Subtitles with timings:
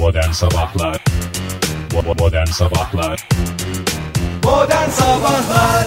[0.00, 1.04] Modern Sabahlar
[2.18, 3.28] Modern Sabahlar
[4.44, 5.86] Modern Sabahlar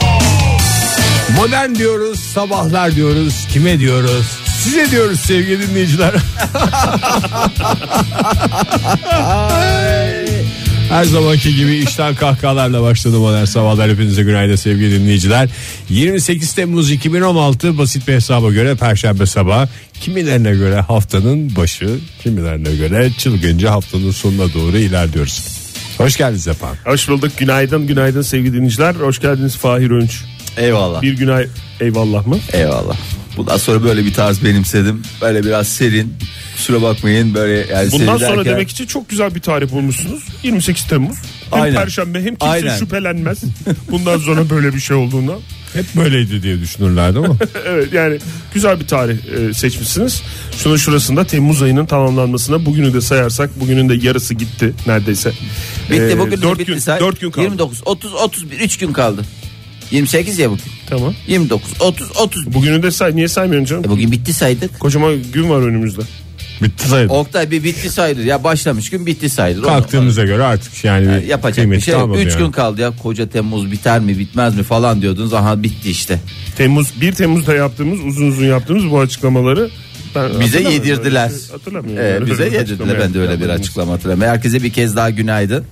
[1.37, 3.47] Modern diyoruz, sabahlar diyoruz.
[3.53, 4.25] Kime diyoruz?
[4.63, 6.13] Size diyoruz sevgili dinleyiciler.
[10.93, 13.89] Her zamanki gibi işten kahkahalarla başladı modern sabahlar.
[13.91, 15.49] Hepinize günaydın sevgili dinleyiciler.
[15.89, 19.69] 28 Temmuz 2016 basit bir hesaba göre Perşembe sabahı.
[20.01, 25.47] Kimilerine göre haftanın başı, kimilerine göre çılgınca haftanın sonuna doğru ilerliyoruz.
[25.97, 26.77] Hoş geldiniz efendim.
[26.85, 27.31] Hoş bulduk.
[27.37, 28.95] Günaydın, günaydın sevgili dinleyiciler.
[28.95, 30.21] Hoş geldiniz Fahir Önç.
[30.57, 31.01] Eyvallah.
[31.01, 31.47] Bir günay
[31.79, 32.37] eyvallah mı?
[32.51, 32.95] Eyvallah.
[33.37, 35.01] Bundan sonra böyle bir tarz benimsedim.
[35.21, 36.13] Böyle biraz serin.
[36.55, 40.23] Kusura bakmayın böyle yani Bundan sonra derken- demek için çok güzel bir tarih bulmuşsunuz.
[40.43, 41.15] 28 Temmuz.
[41.51, 41.75] Hem Aynen.
[41.75, 42.77] perşembe hem kimse Aynen.
[42.77, 43.43] şüphelenmez.
[43.91, 45.39] Bundan sonra böyle bir şey olduğundan.
[45.73, 47.35] Hep böyleydi diye düşünürlerdi ama.
[47.67, 48.17] Evet yani
[48.53, 49.17] güzel bir tarih
[49.49, 50.21] e, seçmişsiniz.
[50.63, 55.31] Şunun şurasında Temmuz ayının tamamlanmasına bugünü de sayarsak bugünün de yarısı gitti neredeyse.
[55.91, 56.99] Bitti Ee, bugün de dört bitti gün, say.
[56.99, 57.45] 4 gün kaldı.
[57.45, 59.21] 29, 30, 31 3 gün kaldı.
[59.91, 60.63] 28 ya bugün.
[60.89, 61.13] Tamam.
[61.27, 62.53] 29, 30, 30.
[62.53, 63.15] Bugünü de say.
[63.15, 63.83] Niye saymıyorsun canım?
[63.85, 64.79] E bugün bitti saydık.
[64.79, 66.01] Kocaman gün var önümüzde.
[66.63, 67.09] Bitti sayılır.
[67.09, 68.23] Oktay bir bitti sayılır.
[68.23, 69.63] Ya başlamış gün bitti sayılır.
[69.63, 72.01] Kalktığımıza göre artık yani onu- yapacak bir şey yok.
[72.01, 72.37] kalmadı 3 yani.
[72.43, 72.91] gün kaldı ya.
[73.03, 75.33] Koca Temmuz biter mi bitmez mi falan diyordunuz.
[75.33, 76.19] Aha bitti işte.
[76.57, 79.69] Temmuz 1 Temmuz'da yaptığımız uzun uzun yaptığımız bu açıklamaları
[80.15, 81.29] ben Bize yedirdiler.
[81.29, 82.27] Şey Hatırlamıyorum.
[82.27, 82.99] Ee, bize yedirdiler.
[82.99, 84.35] Ben de öyle bir açıklama hatırlamıyorum.
[84.35, 85.65] Herkese bir kez daha günaydın.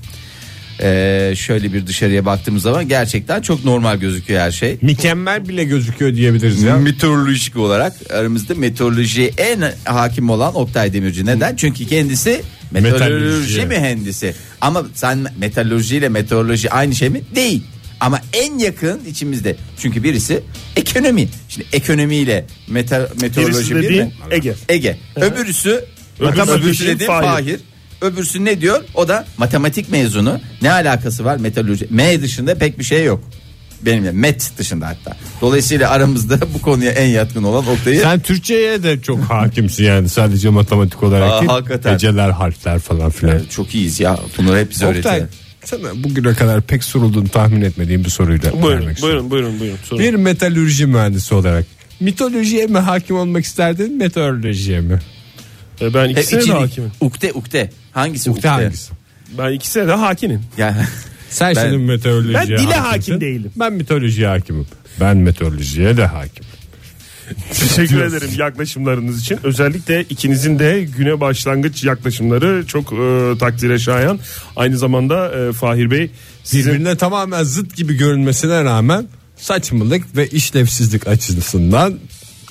[0.82, 4.78] Ee, şöyle bir dışarıya baktığımız zaman gerçekten çok normal gözüküyor her şey.
[4.82, 6.78] Mükemmel bile gözüküyor diyebiliriz ya.
[6.78, 11.26] Meteorolojik olarak aramızda meteorolojiye en hakim olan Oktay Demirci.
[11.26, 11.56] Neden?
[11.56, 14.34] Çünkü kendisi meteoroloji mühendisi.
[14.62, 17.22] Ama sen meteoroloji ile meteoroloji aynı şey mi?
[17.36, 17.64] Değil.
[18.00, 19.56] Ama en yakın içimizde.
[19.78, 20.44] Çünkü birisi
[20.76, 21.28] ekonomi.
[21.50, 24.12] Şimdi ekonomiyle mete, meteoroloji Birisi bir dediğin mi?
[24.32, 24.54] Ege.
[24.70, 24.98] Ege.
[25.16, 25.86] Öbürüsü
[26.20, 27.28] Öbürüsü öbürüsü dediğin dediğim Fahir.
[27.28, 27.60] Fahir.
[28.02, 28.84] Öbürsü ne diyor?
[28.96, 30.40] O da matematik mezunu.
[30.62, 31.88] Ne alakası var meteoroloji?
[31.90, 33.24] M dışında pek bir şey yok.
[33.82, 35.18] Benimle met dışında hatta.
[35.42, 40.50] Dolayısıyla aramızda bu konuya en yatkın olan Oktay'ı Sen Türkçe'ye de çok hakimsin yani sadece
[40.50, 41.52] matematik olarak Aa, değil.
[41.52, 41.94] hakikaten.
[41.94, 43.36] Heceler, harfler falan filan.
[43.36, 44.20] Evet, çok iyiyiz ya.
[44.38, 45.30] Bunları hep bize Oktay öğretiyor.
[45.66, 49.32] sana bugüne kadar pek sorulduğunu tahmin etmediğim bir soruyla Buyurun, vermek istiyorum.
[49.32, 49.78] buyurun, buyurun, buyurun.
[49.84, 50.04] Sorun.
[50.04, 51.66] Bir metalürji mühendisi olarak
[52.00, 55.00] mitolojiye mi hakim olmak isterdin meteorolojiye mi?
[55.82, 56.92] Ee, Ben Hep ikisine de içini- hakimim.
[57.02, 57.70] ukde ukde.
[57.92, 58.48] Hangisi ukde?
[58.48, 58.92] Hangisi?
[59.38, 60.42] Ben ikisine de hakimim.
[60.58, 60.88] Ya,
[61.30, 63.12] Sen Ben- şimdi meteorolojiye Ben dile hakimsin.
[63.12, 63.52] hakim değilim.
[63.56, 64.66] Ben mitolojiye hakimim.
[65.00, 66.46] Ben meteorolojiye de hakim.
[67.54, 69.40] Teşekkür ederim yaklaşımlarınız için.
[69.44, 74.20] Özellikle ikinizin de güne başlangıç yaklaşımları çok e, takdire şayan.
[74.56, 76.12] Aynı zamanda e, Fahir Bey
[76.44, 82.00] sizin Birbirine tamamen zıt gibi görünmesine rağmen saçmalık ve işlevsizlik açısından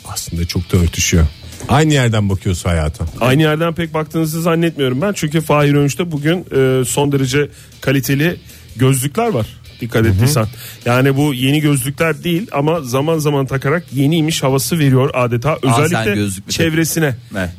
[0.04, 1.26] aslında çok da örtüşüyor.
[1.68, 3.04] Aynı yerden bakıyorsun hayata.
[3.20, 5.12] aynı yerden pek baktığınızı zannetmiyorum ben.
[5.12, 7.48] Çünkü Fahir Önç'te bugün e, son derece
[7.80, 8.36] kaliteli
[8.76, 9.46] gözlükler var.
[9.80, 10.46] Dikkat ettiysen.
[10.84, 15.58] Yani bu yeni gözlükler değil ama zaman zaman takarak yeniymiş havası veriyor adeta.
[15.62, 17.14] Özellikle gözlük mü çevresine.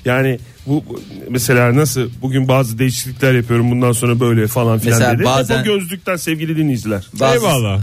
[0.05, 0.83] Yani bu
[1.29, 5.23] mesela nasıl bugün bazı değişiklikler yapıyorum bundan sonra böyle falan filan Mesela dedi.
[5.25, 7.07] bazen- Hep o gözlükten sevgili dinleyiciler.
[7.19, 7.81] bazı- Eyvallah.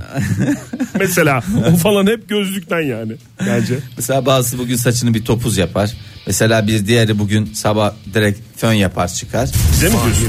[0.98, 3.12] Mesela o falan hep gözlükten yani
[3.46, 3.78] bence.
[3.96, 5.96] Mesela bazısı bugün saçını bir topuz yapar.
[6.26, 9.48] Mesela bir diğeri bugün sabah direkt fön yapar çıkar.
[9.72, 10.28] Bize mi diyorsun?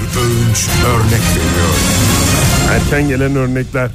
[2.70, 3.90] Erken gelen örnekler.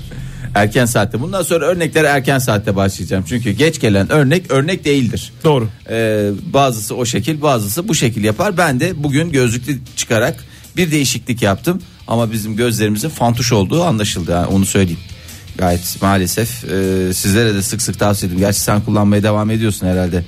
[0.55, 1.21] Erken saatte.
[1.21, 3.25] Bundan sonra örneklere erken saatte başlayacağım.
[3.29, 5.33] Çünkü geç gelen örnek örnek değildir.
[5.45, 5.69] Doğru.
[5.91, 8.57] Ee, bazısı o şekil bazısı bu şekil yapar.
[8.57, 10.45] Ben de bugün gözlüklü çıkarak
[10.77, 11.83] bir değişiklik yaptım.
[12.09, 14.31] Ama bizim gözlerimizin fantuş olduğu anlaşıldı.
[14.31, 15.01] Yani onu söyleyeyim.
[15.59, 18.47] Gayet maalesef e, sizlere de sık sık tavsiye ediyorum.
[18.47, 20.25] Gerçi sen kullanmaya devam ediyorsun herhalde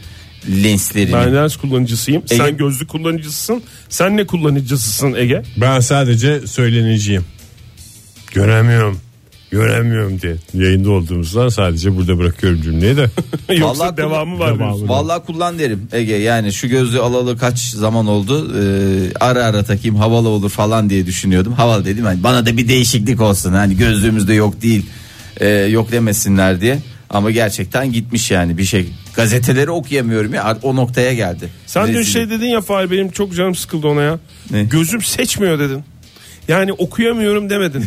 [0.64, 1.12] lenslerini.
[1.12, 2.22] Ben lens kullanıcısıyım.
[2.22, 3.62] Ege- Sen gözlük kullanıcısısın.
[3.88, 5.42] Sen ne kullanıcısısın Ege?
[5.56, 7.24] Ben sadece söyleniciyim.
[8.34, 9.00] Göremiyorum.
[9.50, 10.36] Göremiyorum diye.
[10.54, 13.06] Yayında olduğumuzdan sadece burada bırakıyorum cümleyi de.
[13.54, 14.88] Yoksa Vallahi devamı var devamı.
[14.88, 19.96] Vallahi kullan derim Ege yani şu gözlüğü alalı kaç zaman oldu Ee, ara ara takayım
[19.96, 24.34] havalı olur falan diye düşünüyordum havalı dedim hani bana da bir değişiklik olsun hani gözlüğümüzde
[24.34, 24.86] yok değil
[25.40, 26.78] Ee, yok demesinler diye
[27.10, 31.48] ama gerçekten gitmiş yani bir şey gazeteleri okuyamıyorum ya o noktaya geldi.
[31.66, 32.12] Sen dün Rezil.
[32.12, 34.18] şey dedin ya Fahir benim çok canım sıkıldı ona ya.
[34.50, 34.64] Ne?
[34.64, 35.84] Gözüm seçmiyor dedin.
[36.48, 37.84] Yani okuyamıyorum demedin.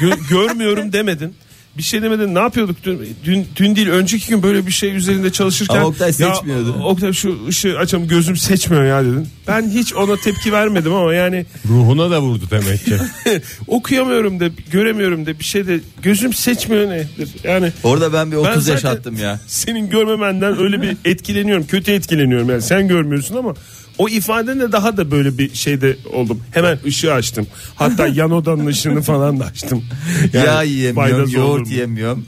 [0.00, 1.34] Gö- görmüyorum demedin.
[1.78, 2.34] Bir şey demedin.
[2.34, 5.76] Ne yapıyorduk dün, dün, dün değil önceki gün böyle bir şey üzerinde çalışırken.
[5.76, 6.72] Ama Oktay ya, seçmiyordu.
[6.84, 9.28] Oktay şu ışığı açalım gözüm seçmiyor ya dedin.
[9.48, 12.96] Ben hiç ona tepki vermedim ama yani Ruhuna da vurdu demek ki.
[13.66, 17.28] okuyamıyorum da göremiyorum da bir şey de gözüm seçmiyor nedir?
[17.44, 19.40] Yani Orada ben bir Ben 30 yaş zaten attım ya.
[19.46, 21.66] Senin görmemenden öyle bir etkileniyorum.
[21.66, 22.62] Kötü etkileniyorum yani.
[22.62, 23.54] Sen görmüyorsun ama
[23.98, 26.40] O ifadenle daha da böyle bir şeyde oldum.
[26.50, 27.46] Hemen ışığı açtım.
[27.74, 29.84] Hatta yan odanın ışığını falan da açtım.
[30.32, 31.72] Yani Yağ yiyemiyorum, yoğurt mu?
[31.72, 32.24] yiyemiyorum.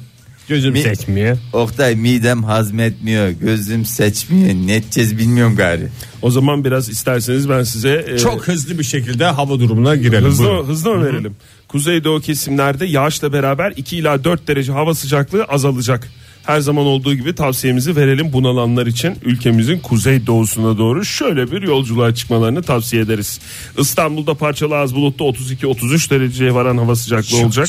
[0.48, 1.38] Gözüm Mi- seçmiyor.
[1.52, 4.54] Oktay midem hazmetmiyor, gözüm seçmiyor.
[4.66, 5.88] Ne edeceğiz bilmiyorum gari.
[6.22, 10.24] O zaman biraz isterseniz ben size e, Çok hızlı bir şekilde hava durumuna girelim.
[10.28, 10.66] Hızlı, Buyurun.
[10.66, 11.36] hızlı mı verelim?
[11.68, 16.08] Kuzeydoğu kesimlerde yağışla beraber 2 ila 4 derece hava sıcaklığı azalacak.
[16.48, 22.14] Her zaman olduğu gibi tavsiyemizi verelim bunalanlar için ülkemizin kuzey doğusuna doğru şöyle bir yolculuğa
[22.14, 23.40] çıkmalarını tavsiye ederiz.
[23.78, 27.68] İstanbul'da parçalı az bulutlu 32-33 dereceye varan hava sıcaklığı olacak.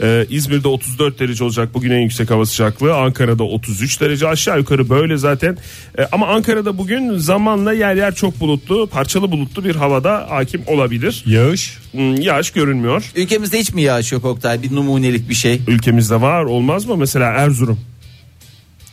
[0.00, 2.94] Ee, İzmir'de 34 derece olacak bugün en yüksek hava sıcaklığı.
[2.94, 5.58] Ankara'da 33 derece aşağı yukarı böyle zaten.
[5.98, 11.24] Ee, ama Ankara'da bugün zamanla yer yer çok bulutlu parçalı bulutlu bir havada hakim olabilir.
[11.26, 11.78] Yağış.
[11.92, 13.12] Hmm, yağış görünmüyor.
[13.16, 14.62] Ülkemizde hiç mi yağış yok Oktay?
[14.62, 15.60] Bir numunelik bir şey.
[15.66, 16.96] Ülkemizde var olmaz mı?
[16.96, 17.78] Mesela Erzurum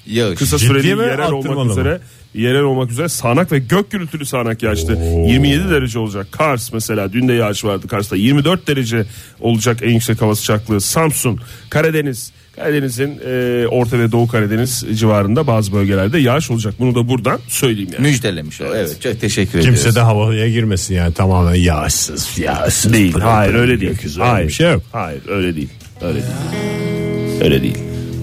[0.08, 0.40] Yağış.
[0.40, 1.02] kısa Ciddi süreli mi?
[1.04, 1.72] yerel Attırmalı olmak mı?
[1.72, 2.00] üzere
[2.34, 4.92] yerel olmak üzere sağanak ve gök gürültülü sağanak yağıştı.
[4.92, 6.28] 27 derece olacak.
[6.32, 8.16] Kars mesela dün de yağış vardı Kars'ta.
[8.16, 9.06] 24 derece
[9.40, 10.82] olacak en yüksek hava sıcaklığı.
[10.82, 11.40] Samsun,
[11.70, 16.74] Karadeniz Karadeniz'in e, Orta ve Doğu Karadeniz civarında bazı bölgelerde yağış olacak.
[16.80, 18.02] Bunu da buradan söyleyeyim yani.
[18.08, 18.66] Müjdelemiş o.
[18.76, 19.82] Evet çok teşekkür ediyoruz.
[19.84, 22.38] Kimse de havaya girmesin yani tamamen yağışsız.
[22.38, 22.94] Yağışsız.
[22.94, 23.14] Değil.
[23.14, 23.98] Hayır öyle değil.
[24.20, 24.48] Hayır.
[24.48, 24.82] Bir şey yok.
[24.92, 25.70] Hayır öyle değil.
[26.02, 26.26] Öyle değil.
[27.44, 27.78] Öyle değil.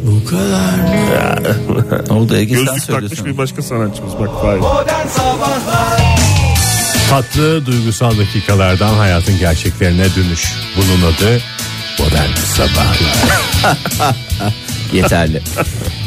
[0.04, 0.10] Ne
[2.14, 3.26] oldu Ege sen Gözlük takmış söylüyorsun.
[3.26, 4.28] bir başka sanatçımız bak.
[4.42, 4.62] Hayır.
[7.10, 10.52] Tatlı duygusal dakikalardan hayatın gerçeklerine dönüş.
[10.76, 11.40] Bunun adı
[11.98, 13.14] modern sabahlar.
[14.92, 15.42] Yeterli.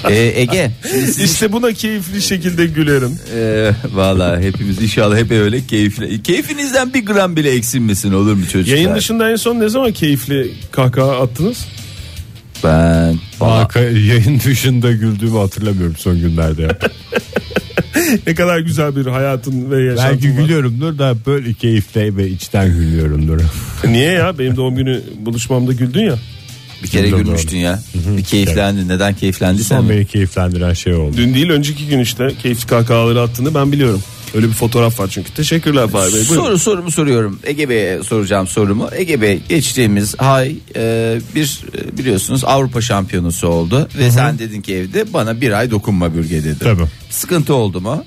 [0.09, 0.71] Ee, Ege.
[0.91, 3.19] şimdi siz- İşte buna keyifli şekilde gülerim.
[3.37, 6.23] Ee, Valla hepimiz inşallah hep öyle keyifli.
[6.23, 8.77] Keyfinizden bir gram bile eksilmesin olur mu çocuklar?
[8.77, 11.57] Yayın dışında en son ne zaman keyifli kahkaha attınız?
[12.63, 16.61] Ben Arka, yayın dışında güldüğümü hatırlamıyorum son günlerde.
[16.61, 16.77] ya.
[18.27, 20.41] Ne kadar güzel bir hayatın ve yaşantın Belki var.
[20.41, 23.39] gülüyorumdur da böyle keyifle ve içten gülüyorumdur.
[23.87, 24.39] Niye ya?
[24.39, 26.15] Benim doğum günü buluşmamda güldün ya.
[26.83, 27.79] bir kere Güldüm gülmüştün ya.
[28.17, 28.89] Bir keyiflendin.
[28.89, 29.91] Neden keyiflendiysen Son mi?
[29.95, 31.17] beni keyiflendiren şey oldu.
[31.17, 34.01] Dün değil önceki gün işte keyifli kahkahaları attığını ben biliyorum.
[34.33, 35.33] Öyle bir fotoğraf var çünkü.
[35.33, 36.21] Teşekkürler Fahri Bey.
[36.29, 36.45] Buyurun.
[36.45, 37.39] Soru sorumu soruyorum.
[37.43, 38.89] Ege Bey'e soracağım sorumu.
[38.95, 44.75] Ege Bey geçtiğimiz ay e, bir e, biliyorsunuz Avrupa şampiyonusu oldu ve sen dedin ki
[44.75, 46.59] evde bana bir ay dokunma bürge dedi.
[46.59, 46.83] Tabii.
[47.09, 48.05] Sıkıntı oldu mu?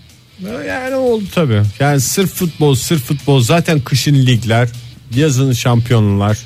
[0.68, 1.62] Yani oldu tabii.
[1.80, 4.68] Yani sırf futbol, sırf futbol zaten kışın ligler,
[5.14, 6.38] yazın şampiyonlar,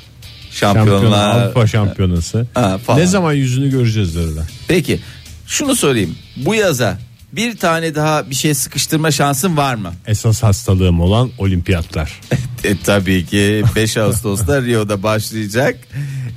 [0.51, 0.91] Şampiyonlar.
[0.91, 2.47] şampiyonlar, Avrupa şampiyonası.
[2.53, 2.99] Ha, falan.
[2.99, 4.43] ne zaman yüzünü göreceğiz dediler.
[4.67, 4.99] Peki
[5.47, 6.15] şunu sorayım.
[6.37, 6.99] Bu yaza
[7.33, 9.93] bir tane daha bir şey sıkıştırma şansın var mı?
[10.07, 12.19] Esas hastalığım olan olimpiyatlar.
[12.63, 15.77] E, tabii ki 5 Ağustos'ta Rio'da başlayacak.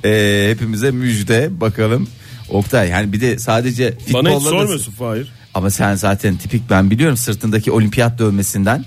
[0.05, 2.07] E, hepimize müjde bakalım.
[2.49, 5.31] Oktay yani bir de sadece Bana hiç futbolla da- sormuyorsun Fahir.
[5.53, 8.85] Ama sen zaten tipik ben biliyorum sırtındaki olimpiyat dövmesinden.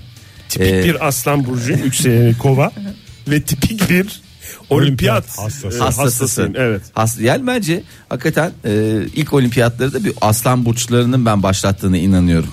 [0.49, 2.71] Tipik Ee, bir aslan burcu yükseleni kova
[3.27, 4.21] ve tipik bir
[4.69, 5.83] olimpiyat hastası.
[5.83, 6.53] hastasısın.
[6.57, 6.81] Evet.
[6.93, 12.49] Has- yani bence hakikaten e, ilk olimpiyatları da bir aslan burçlarının ben başlattığını inanıyorum.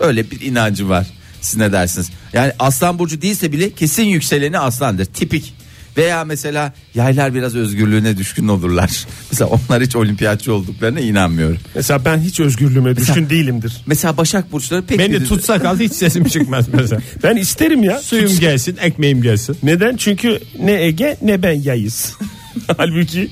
[0.00, 1.06] Öyle bir inancı var.
[1.40, 2.10] Siz ne dersiniz?
[2.32, 5.04] Yani aslan burcu değilse bile kesin yükseleni aslandır.
[5.04, 5.54] Tipik.
[5.96, 9.06] Veya mesela yaylar biraz özgürlüğüne düşkün olurlar.
[9.30, 11.58] Mesela onlar hiç olimpiyatçı olduklarına inanmıyorum.
[11.74, 13.72] Mesela ben hiç özgürlüğüme düşkün değilimdir.
[13.86, 17.00] Mesela Başak burçları pek Beni bir- tutsa kal hiç sesim çıkmaz mesela.
[17.22, 17.98] Ben isterim ya.
[18.00, 19.56] Suyum gelsin, ekmeğim gelsin.
[19.62, 19.96] Neden?
[19.96, 22.14] Çünkü ne Ege ne ben yayız.
[22.76, 23.30] Halbuki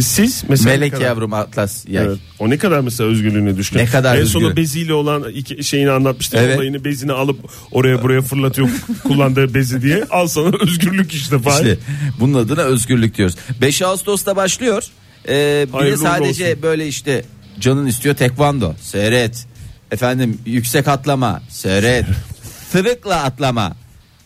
[0.00, 2.04] siz mesela Melek kadar- yavrum Atlas yay.
[2.04, 2.18] Evet.
[2.38, 3.78] O ne kadar mesela özgürlüğüne düşkün.
[3.78, 6.36] Ne kadar en sonu beziyle olan iki şeyini anlatmıştı.
[6.40, 6.56] Evet.
[6.56, 7.38] Olayını bezini alıp
[7.72, 8.68] oraya buraya fırlatıyor
[9.02, 10.04] kullandığı bezi diye.
[10.10, 11.38] Al sana özgürlük işte.
[11.38, 11.64] Fahir.
[11.64, 11.78] İşte
[12.20, 13.36] bunun adına özgürlük diyoruz.
[13.60, 14.84] 5 Ağustos'ta başlıyor.
[15.28, 16.62] Ee, bir de sadece olsun.
[16.62, 17.24] böyle işte
[17.60, 19.46] canın istiyor tekvando seyret.
[19.90, 22.06] Efendim yüksek atlama seyret.
[22.72, 23.76] Tırıkla atlama.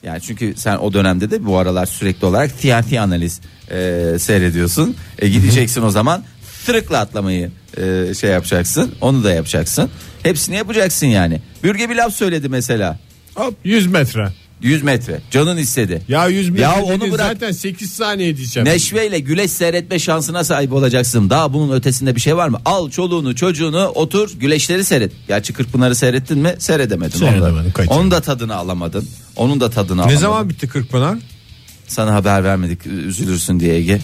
[0.03, 3.41] Yani çünkü sen o dönemde de bu aralar sürekli olarak TNT analiz
[3.71, 4.97] e, seyrediyorsun.
[5.19, 6.25] E, gideceksin o zaman
[6.67, 8.95] tırıkla atlamayı e, şey yapacaksın.
[9.01, 9.91] Onu da yapacaksın.
[10.23, 11.41] Hepsini yapacaksın yani.
[11.65, 12.99] Bürge bir laf söyledi mesela.
[13.35, 14.29] Hop 100 metre.
[14.63, 15.21] 100 metre.
[15.31, 16.03] Canın istedi.
[16.09, 17.27] Ya 100 metre Ya onu bırak.
[17.27, 18.69] zaten 8 saniye diyeceğim.
[18.69, 21.31] Neşveyle güleş seyretme şansına sahip olacaksın.
[21.31, 22.59] Daha bunun ötesinde bir şey var mı?
[22.65, 25.13] Al çoluğunu çocuğunu otur güleşleri seyret.
[25.29, 26.55] Gerçi Kırkpınar'ı seyrettin mi?
[26.59, 27.19] Seyredemedin.
[27.19, 29.09] Seyredemedim, Onu da- tadını alamadın.
[29.37, 30.19] Onun da tadını ne alamadın.
[30.21, 31.19] zaman bitti Kırkpınar?
[31.91, 34.01] Sana haber vermedik üzülürsün diye Ege.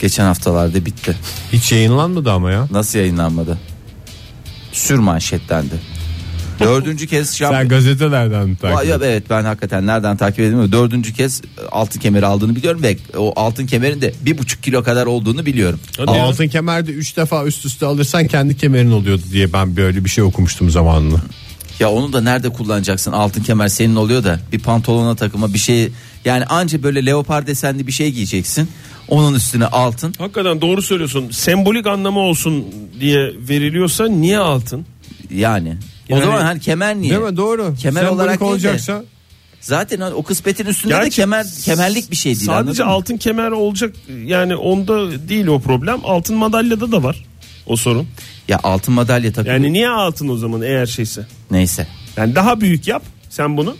[0.00, 1.16] Geçen haftalarda bitti.
[1.52, 2.68] Hiç yayınlanmadı ama ya.
[2.70, 3.58] Nasıl yayınlanmadı?
[4.72, 5.74] Sür manşetlendi.
[6.60, 7.68] Dördüncü kez Sen şampiyon.
[7.68, 12.00] gazetelerden mi takip Vay ya, evet ben hakikaten nereden takip edeyim dördüncü kez e, altın
[12.00, 15.80] kemeri aldığını biliyorum ve o altın kemerin de bir buçuk kilo kadar olduğunu biliyorum.
[15.98, 20.10] Ama altın kemerde 3 defa üst üste alırsan kendi kemerin oluyordu diye ben böyle bir
[20.10, 21.16] şey okumuştum zamanında.
[21.80, 23.12] Ya onu da nerede kullanacaksın?
[23.12, 25.92] Altın kemer senin oluyor da bir pantolona takıma bir şey
[26.24, 28.68] yani anca böyle leopar desenli bir şey giyeceksin.
[29.08, 30.14] Onun üstüne altın.
[30.18, 31.30] Hakikaten doğru söylüyorsun.
[31.30, 32.64] Sembolik anlamı olsun
[33.00, 34.86] diye veriliyorsa niye altın?
[35.30, 35.76] Yani.
[36.10, 37.10] O Yani- zaman hani kemer niye?
[37.10, 37.36] Değil mi?
[37.36, 37.74] Doğru.
[37.80, 38.54] Kemer Sembolik olarak değil de.
[38.54, 39.04] olacaksa
[39.60, 42.46] Zaten o kısmetin üstünde de Gerçi kemer kemerlik bir şey değil.
[42.46, 42.92] Sadece anladın mı?
[42.92, 46.00] altın kemer olacak yani onda değil o problem.
[46.04, 47.24] Altın madalyada da var
[47.66, 48.06] o sorun.
[48.48, 49.54] Ya altın madalya takıyor.
[49.54, 51.26] Yani niye altın o zaman eğer şeyse?
[51.50, 51.86] Neyse.
[52.16, 53.76] Yani daha büyük yap sen bunu.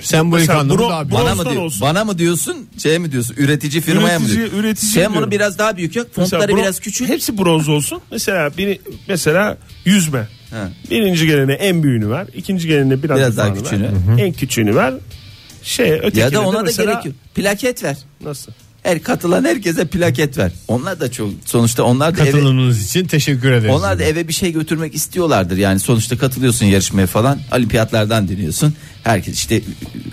[0.00, 1.20] Sembolik Mesela anlamı bro- daha büyük.
[1.20, 1.62] bro- Bana mı diyor?
[1.62, 1.80] olsun.
[1.80, 2.56] Bana mı diyorsun?
[2.82, 3.34] Şey mi diyorsun?
[3.38, 4.56] Üretici firmaya mı Üretici- diyorsun?
[4.58, 5.30] üretici Sen bunu diyorum.
[5.30, 6.06] biraz daha büyük yap.
[6.16, 7.08] Mesela Fontları bro- biraz küçült.
[7.08, 8.00] Hepsi bronz olsun.
[8.10, 10.28] Mesela biri mesela yüzme.
[10.50, 10.90] He.
[10.90, 12.26] Birinci gelene en büyüğünü ver.
[12.34, 13.82] ikinci gelene biraz, Biraz daha ufağını küçüğünü.
[14.18, 14.24] ver.
[14.26, 14.94] En küçüğünü ver.
[15.62, 17.14] Şey ötekine Ya da ona da mesela- gerek yok.
[17.34, 17.96] Plaket ver.
[18.20, 18.52] Nasıl?
[18.84, 20.52] Her katılan herkese plaket ver.
[20.68, 23.74] Onlar da çok sonuçta onlar da eve, Katılımınız için teşekkür ederiz.
[23.74, 25.56] onlar da eve bir şey götürmek istiyorlardır.
[25.56, 27.38] Yani sonuçta katılıyorsun yarışmaya falan.
[27.56, 28.74] Olimpiyatlardan deniyorsun.
[29.04, 29.60] Herkes işte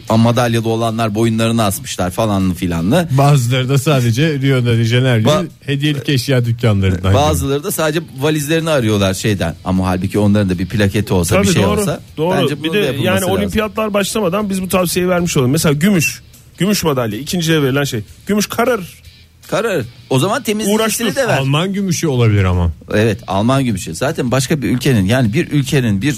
[0.09, 3.07] madalyalı olanlar boyunlarını asmışlar falanlı filanlı.
[3.17, 4.75] Bazıları da sadece Rio de
[5.19, 7.13] gibi Ba- hediyelik eşya dükkanlarından.
[7.13, 9.55] Bazıları da sadece valizlerini arıyorlar şeyden.
[9.65, 11.81] Ama halbuki onların da bir plaketi olsa Tabii bir şey doğru.
[11.81, 11.99] olsa.
[12.17, 12.37] doğru.
[12.41, 13.31] Bence bir de yani lazım.
[13.31, 15.51] olimpiyatlar başlamadan biz bu tavsiyeyi vermiş olalım.
[15.51, 16.21] Mesela gümüş.
[16.57, 18.01] Gümüş madalya ikinciye verilen şey.
[18.27, 19.01] Gümüş kararır.
[19.47, 19.85] Karar.
[20.09, 21.37] O zaman temizlikçisini de ver.
[21.37, 22.71] Alman gümüşü olabilir ama.
[22.93, 23.95] Evet Alman gümüşü.
[23.95, 26.15] Zaten başka bir ülkenin yani bir ülkenin bir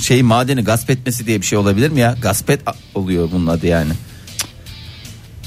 [0.00, 2.16] şey madeni gasp etmesi diye bir şey olabilir mi ya?
[2.22, 2.60] Gasp et
[2.94, 3.92] oluyor bunun adı yani.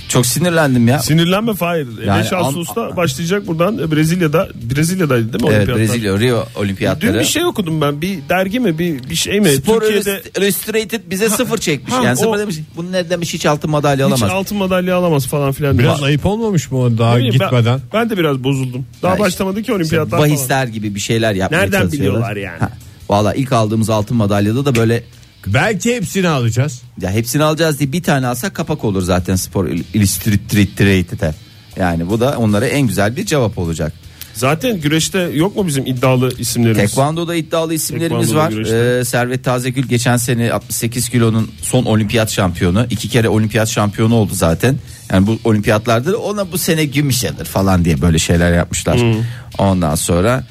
[0.10, 1.00] Çok sinirlendim ya.
[1.00, 1.88] Sinirlenme Fahir.
[2.06, 4.48] Yani 5 am- Ağustos'ta başlayacak buradan e, Brezilya'da.
[4.76, 5.78] Brezilya'daydı değil mi Evet olimpiyatlar?
[5.96, 7.14] Brezilya Rio olimpiyatları.
[7.14, 8.02] Dün bir şey okudum ben.
[8.02, 9.50] Bir dergi mi bir bir şey mi?
[9.50, 11.94] Spor Türkiye'de Illustrated bize sıfır çekmiş.
[11.94, 12.56] ha, yani sıfır o- demiş.
[12.78, 14.32] Bu ne demiş hiç altın madalya hiç alamaz.
[14.36, 15.80] altın madalya alamaz falan filan.
[15.80, 17.66] Biraz ayıp olmamış mı o daha bileyim, gitmeden?
[17.66, 18.86] Ben, ben de biraz bozuldum.
[19.02, 20.30] Daha Ya işte- başlamadı ki olimpiyatlar falan.
[20.30, 22.60] Bahisler gibi bir şeyler yapmaya Nereden biliyorlar yani?
[22.60, 22.70] Ha,
[23.10, 25.04] Valla ilk aldığımız altın madalyada da böyle
[25.54, 26.82] Belki hepsini alacağız.
[27.02, 31.34] ya hepsini alacağız diye bir tane alsak kapak olur zaten spor illustrated'e.
[31.80, 33.94] Yani bu da onlara en güzel bir cevap olacak.
[34.34, 36.82] Zaten güreşte yok mu bizim iddialı isimlerimiz?
[36.82, 39.00] Tekvando'da iddialı isimlerimiz Tekvando'da var.
[39.00, 42.86] Ee, Servet Tazegül geçen sene 68 kilonun son olimpiyat şampiyonu.
[42.90, 44.76] iki kere olimpiyat şampiyonu oldu zaten.
[45.12, 49.00] Yani bu olimpiyatlarda da ona bu sene gümüş alır falan diye böyle şeyler yapmışlar.
[49.58, 50.44] Ondan sonra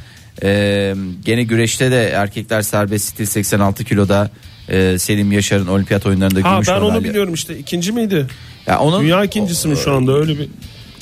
[0.42, 4.30] e, gene güreşte de erkekler serbest stil 86 kiloda
[4.68, 7.10] e, Selim Yaşar'ın olimpiyat oyunlarında Ha gümüş ben onu madalya.
[7.10, 7.58] biliyorum işte.
[7.58, 8.26] ikinci miydi?
[8.66, 10.48] Ya onun Dünya ikincisi mi şu anda öyle bir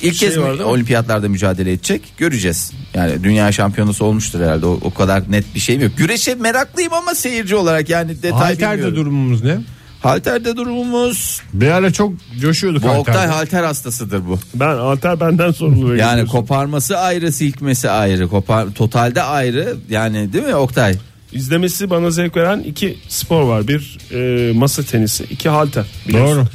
[0.01, 2.71] İlk şey kez mi var olimpiyatlarda mücadele edecek göreceğiz.
[2.93, 5.91] Yani dünya şampiyonusu olmuştur herhalde o, o kadar net bir şeyim yok.
[5.97, 8.95] Güreşe meraklıyım ama seyirci olarak yani detay Halter'de bilmiyorum.
[8.95, 9.57] durumumuz ne?
[10.01, 13.33] Halter'de durumumuz Bir ara çok coşuyorduk bu Oktay halterde.
[13.33, 14.39] halter hastasıdır bu.
[14.55, 15.95] Ben alter benden sorumlu.
[15.95, 20.95] Yani koparması ayrı silkmesi ayrı kopar totalde ayrı yani değil mi Oktay?
[21.33, 23.67] İzlemesi bana zevk veren iki spor var.
[23.67, 25.85] Bir e, masa tenisi, iki halter.
[26.07, 26.37] biliyorsun.
[26.37, 26.47] Doğru.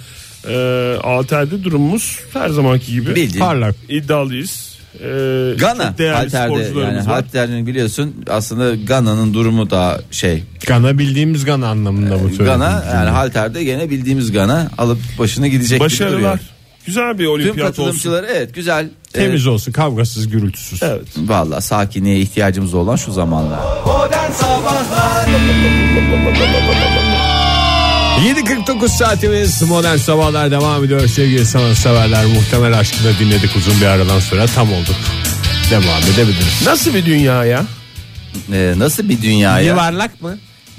[0.52, 3.14] E, halterde durumumuz her zamanki gibi.
[3.14, 3.44] Bildiğin.
[3.44, 3.74] Parlak.
[3.88, 4.70] İddialıyız.
[4.94, 5.06] E,
[5.58, 7.14] Gana halterde yani sporcularımız var.
[7.14, 13.10] halterini biliyorsun aslında Gana'nın durumu da şey Gana bildiğimiz Gana anlamında bu söylediğim Gana yani
[13.10, 16.10] halterde gene bildiğimiz Gana alıp başına gidecek gibi duruyor.
[16.12, 16.40] Başarılar.
[16.86, 17.82] Güzel bir Tüm olimpiyat olsun.
[17.84, 18.88] katılımcıları evet güzel.
[19.12, 20.82] Temiz olsun kavgasız gürültüsüz.
[20.82, 21.06] Evet.
[21.16, 23.58] Valla sakinliğe ihtiyacımız olan şu zamanlar.
[23.86, 25.28] Modern Sabahlar
[28.20, 34.46] 7.49 saatimiz modern sabahlar devam ediyor sevgili sanatseverler muhtemel aşkını dinledik uzun bir aradan sonra
[34.46, 34.96] tam olduk
[35.70, 36.62] devam edebiliriz.
[36.66, 37.64] Nasıl bir dünya ya?
[38.52, 39.70] Ee, nasıl bir dünyaya?
[39.70, 40.38] Yuvarlak mı?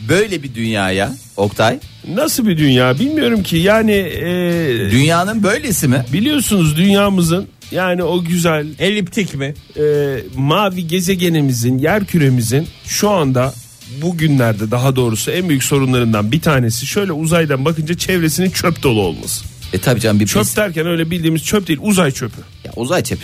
[0.09, 1.79] Böyle bir dünyaya Oktay.
[2.07, 6.05] Nasıl bir dünya bilmiyorum ki yani e, Dünyanın böylesi mi?
[6.13, 9.53] biliyorsunuz dünyamızın yani o güzel Eliptik mi?
[9.79, 13.53] e, mavi gezegenimizin yer küremizin şu anda
[14.01, 19.45] bugünlerde daha doğrusu en büyük sorunlarından bir tanesi şöyle uzaydan bakınca çevresinin çöp dolu olması.
[19.73, 22.41] E tabii canım bir Çöp pis- derken öyle bildiğimiz çöp değil uzay çöpü.
[22.75, 23.15] Uzay t-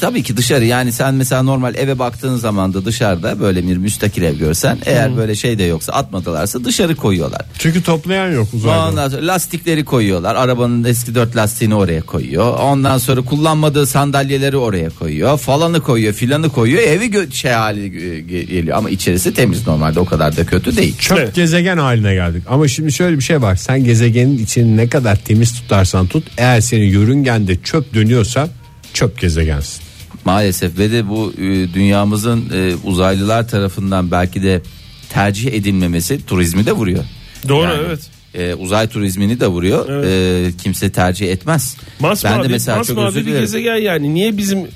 [0.00, 4.22] tabii ki dışarı yani sen mesela normal eve baktığın zaman da dışarıda böyle bir müstakil
[4.22, 7.40] ev görsen eğer böyle şey de yoksa atmadılarsa dışarı koyuyorlar.
[7.58, 8.88] Çünkü toplayan yok uzayda.
[8.88, 10.34] Ondan sonra lastikleri koyuyorlar.
[10.34, 12.58] Arabanın eski dört lastiğini oraya koyuyor.
[12.58, 15.38] Ondan sonra kullanmadığı sandalyeleri oraya koyuyor.
[15.38, 16.82] Falanı koyuyor, filanı koyuyor.
[16.82, 20.76] Evi gö- şey hali e, ge- geliyor ama içerisi temiz normalde o kadar da kötü
[20.76, 20.98] değil.
[20.98, 21.34] Çöp Evet.
[21.34, 22.42] gezegen haline geldik.
[22.48, 23.56] Ama şimdi şöyle bir şey var.
[23.56, 26.24] Sen gezegenin içini ne kadar temiz tutarsan tut.
[26.36, 28.48] Eğer senin yörüngende çöp dönüyorsa
[28.94, 29.82] çöp gezegensin.
[30.24, 34.62] Maalesef ve de bu e, dünyamızın e, uzaylılar tarafından belki de
[35.10, 37.04] tercih edilmemesi turizmi de vuruyor.
[37.48, 38.00] Doğru Yani, evet.
[38.34, 40.04] e, uzay turizmini de vuruyor.
[40.04, 41.76] E, kimse tercih etmez.
[42.00, 43.40] Masmavi, ben de mesela çok masmavi özür bir dilerim.
[43.40, 44.66] gezegen yani niye bizim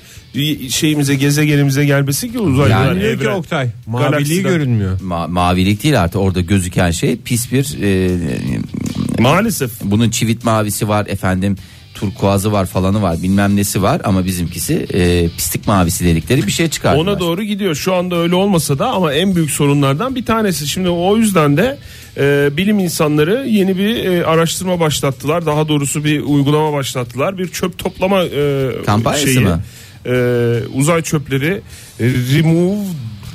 [0.69, 3.33] şeyimize gezegenimize gelmesi ki uzaylılar Yani- Diyor ki evren.
[3.33, 4.43] Oktay maviliği Galaksiden.
[4.51, 4.99] görünmüyor.
[4.99, 8.09] Ma- mavilik değil artık orada gözüken şey pis bir e,
[9.19, 9.71] Maalesef.
[9.83, 11.55] bunun çivit mavisi var efendim
[11.99, 16.67] turkuazı var falanı var bilmem nesi var ama bizimkisi e, pislik mavisi dedikleri bir şey
[16.69, 17.03] çıkardılar.
[17.03, 17.75] Ona doğru gidiyor.
[17.75, 20.67] Şu anda öyle olmasa da ama en büyük sorunlardan bir tanesi.
[20.67, 21.77] Şimdi o yüzden de
[22.17, 25.45] e, bilim insanları yeni bir e, araştırma başlattılar.
[25.45, 27.37] Daha doğrusu bir uygulama başlattılar.
[27.37, 29.39] Bir çöp toplama e, Kampanyası şeyi.
[29.39, 29.61] mı?
[30.05, 30.13] E,
[30.73, 31.61] uzay çöpleri
[31.99, 32.85] e, remove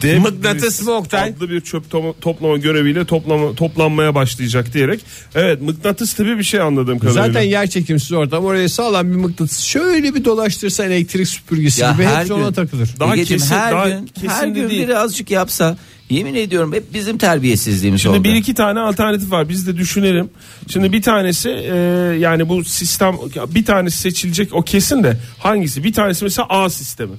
[0.02, 1.28] debris Mıknatıs mı Oktay?
[1.30, 5.00] adlı bir çöp to- toplama göreviyle toplama, toplanmaya başlayacak diyerek.
[5.34, 7.26] Evet mıknatıs gibi bir şey anladığım kadarıyla.
[7.26, 12.04] Zaten yer çekimsiz ortam oraya sağlam bir mıknatıs şöyle bir dolaştırsa elektrik süpürgesi Ya gibi
[12.04, 12.88] her hepsi ona gün- takılır.
[13.00, 14.82] Daha Egeciğim, kesin- her daha gün kesin her de gün değil.
[14.82, 15.76] biri azıcık yapsa
[16.10, 18.24] yemin ediyorum hep bizim terbiyesizliğimiz Şimdi oldu.
[18.24, 20.30] bir iki tane alternatif var biz de düşünelim.
[20.68, 21.74] Şimdi bir tanesi e,
[22.18, 23.16] yani bu sistem
[23.54, 25.84] bir tanesi seçilecek o kesin de hangisi?
[25.84, 27.12] Bir tanesi mesela A sistemi.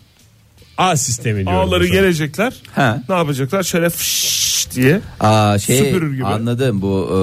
[0.77, 1.69] A sistemi diyorum.
[1.69, 1.87] Zaman.
[1.91, 2.53] gelecekler.
[2.75, 2.93] He.
[3.09, 3.63] Ne yapacaklar?
[3.63, 6.25] Şöyle fış diye Aa, şey, Süpürür gibi.
[6.25, 7.15] Anladım bu e,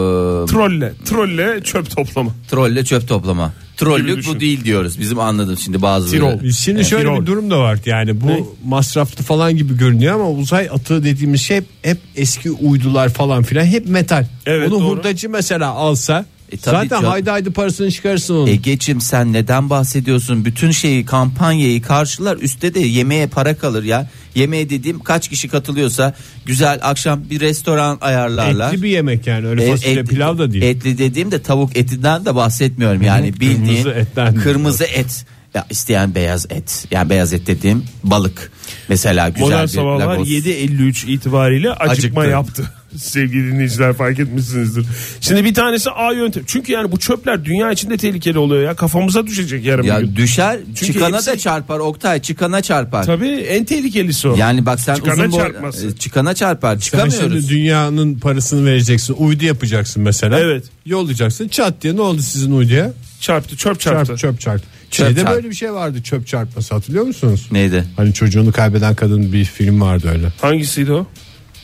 [0.52, 2.30] trolle, trolle çöp toplama.
[2.50, 3.52] trolle çöp toplama.
[3.76, 5.00] Trollük bu değil diyoruz.
[5.00, 6.38] Bizim anladım şimdi bazıları.
[6.38, 6.50] Tirol.
[6.50, 7.20] Şimdi şöyle Tirol.
[7.20, 8.44] bir durum da var yani bu Ne?
[8.64, 13.64] masraflı falan gibi görünüyor ama uzay atığı dediğimiz şey hep, hep eski uydular falan filan
[13.64, 14.26] hep metal.
[14.46, 14.88] Evet, Onu doğru.
[14.88, 18.46] hurdacı mesela alsa E, zaten haydi haydi parasını çıkarırsın onun.
[18.46, 20.44] Egeciğim sen neden bahsediyorsun?
[20.44, 24.10] Bütün şeyi kampanyayı karşılar üstte de yemeğe para kalır ya.
[24.34, 26.14] Yemeğe dediğim kaç kişi katılıyorsa
[26.46, 28.72] güzel akşam bir restoran ayarlarlar.
[28.74, 30.62] Etli bir yemek yani öyle E, fasulye etli- pilav da değil.
[30.64, 33.02] Etli dediğimde tavuk etinden de bahsetmiyorum.
[33.02, 34.34] Yani bildiğin kırmızı etten.
[34.34, 35.26] kırmızı et.
[35.54, 36.86] Ya isteyen beyaz et.
[36.90, 38.52] Yani beyaz et dediğim balık.
[38.88, 40.28] Mesela güzel Modern bir sabahlar lagos.
[40.28, 42.32] 7.53 itibariyle acıkma Acıktı.
[42.32, 42.72] yaptı.
[42.96, 44.86] Sevgili dinleyiciler fark etmişsinizdir.
[45.20, 46.42] Şimdi bir tanesi A yöntem.
[46.46, 48.74] Çünkü yani bu çöpler dünya içinde tehlikeli oluyor ya.
[48.76, 50.16] Kafamıza düşecek yarın bir Ya gün.
[50.16, 53.04] düşer Çünkü çıkana hepsi- da çarpar Oktay çıkana çarpar.
[53.04, 54.36] Tabii en tehlikelisi o.
[54.36, 55.86] Yani bak sen Çıkana uzun çarpması.
[55.86, 57.18] e, çıkana çarpar Sen çıkamıyoruz.
[57.18, 59.14] şimdi dünyanın parasını vereceksin.
[59.18, 60.38] Uydu yapacaksın mesela.
[60.40, 60.64] Evet.
[60.86, 61.48] Yollayacaksın.
[61.48, 62.92] Çat diye ne oldu sizin uyduya?
[63.20, 64.06] Çarptı çöp çarptı.
[64.06, 64.62] Çarp çöp çarp.
[64.90, 65.34] Çöp Şeyde çarp.
[65.36, 67.48] böyle bir şey vardı çöp çarpması hatırlıyor musunuz?
[67.52, 67.84] Neydi?
[67.96, 70.32] Hani çocuğunu kaybeden kadın bir film vardı öyle.
[70.40, 71.06] Hangisiydi o?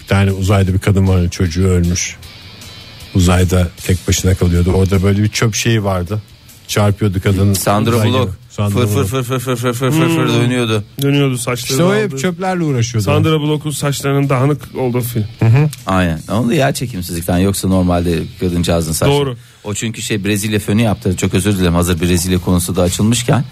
[0.06, 2.16] Bir tane uzayda bir kadın var çocuğu ölmüş.
[3.14, 4.72] Uzayda tek başına kalıyordu.
[4.72, 6.22] Orada böyle bir çöp şeyi vardı.
[6.68, 7.52] Çarpıyordu kadın.
[7.52, 8.32] Sandra Bullock.
[8.50, 9.08] Sandra Fır fır Bullock.
[9.10, 10.84] fır fır fır fır fır fır fır dönüyordu.
[11.02, 11.72] Dönüyordu saçları.
[11.72, 13.04] İşte o hep çöplerle uğraşıyordu.
[13.04, 15.26] Sandra Bullock'un saçlarının dağınık olduğu film.
[15.86, 16.20] Aynen.
[16.30, 19.12] Onu da yer çekimsizlikten yoksa normalde kadıncağızın saçı.
[19.12, 19.36] Doğru.
[19.64, 21.16] O çünkü şey Brezilya fönü yaptı.
[21.16, 23.44] Çok özür dilerim hazır Brezilya konusu da açılmışken.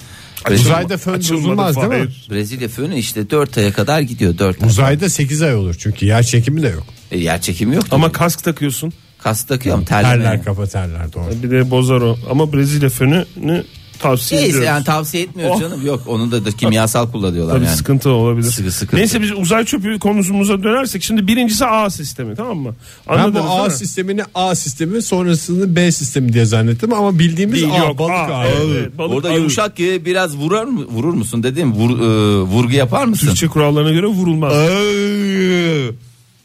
[0.48, 1.94] Brezilya, Uzayda fön Açılmadı bozulmaz değil mi?
[2.09, 2.26] Fahir.
[2.30, 4.68] Brezilya fönü işte 4 aya kadar gidiyor 4 ay.
[4.68, 6.85] Uzayda 8 ay olur çünkü yer çekimi de yok.
[7.11, 7.85] E, yer çekimi yok.
[7.90, 8.92] Ama kask takıyorsun.
[9.18, 10.24] kas takıyor ama terleme.
[10.24, 11.42] Terler kafa terler doğru.
[11.42, 12.18] Bir de bozar o.
[12.30, 13.64] Ama Brezilya fönünü
[13.98, 14.66] tavsiye Neyse ediyoruz.
[14.68, 15.61] yani tavsiye etmiyoruz Oh.
[15.61, 15.87] canım.
[15.87, 17.76] Yok onu da, da kimyasal kullanıyorlar Tabii yani.
[17.76, 18.50] sıkıntı olabilir.
[18.50, 18.96] Sıkı- sıkıntı.
[18.96, 22.74] Neyse biz uzay çöpü konusumuza dönersek şimdi birincisi A sistemi tamam mı?
[23.09, 23.70] Ben bu Anladınız A mi?
[23.70, 28.35] sistemini A sistemi sonrasını B sistemi diye zannettim ama bildiğimiz Değil, A yok, balık A,
[28.35, 28.46] A.
[28.46, 29.37] evet, evet, balık Orada ağır.
[29.37, 31.72] yumuşak gibi biraz vurur mu, vurur musun dedim.
[31.72, 33.26] Vur, e, vurgu yapar mısın?
[33.26, 34.52] Türkçe kurallarına göre vurulmaz.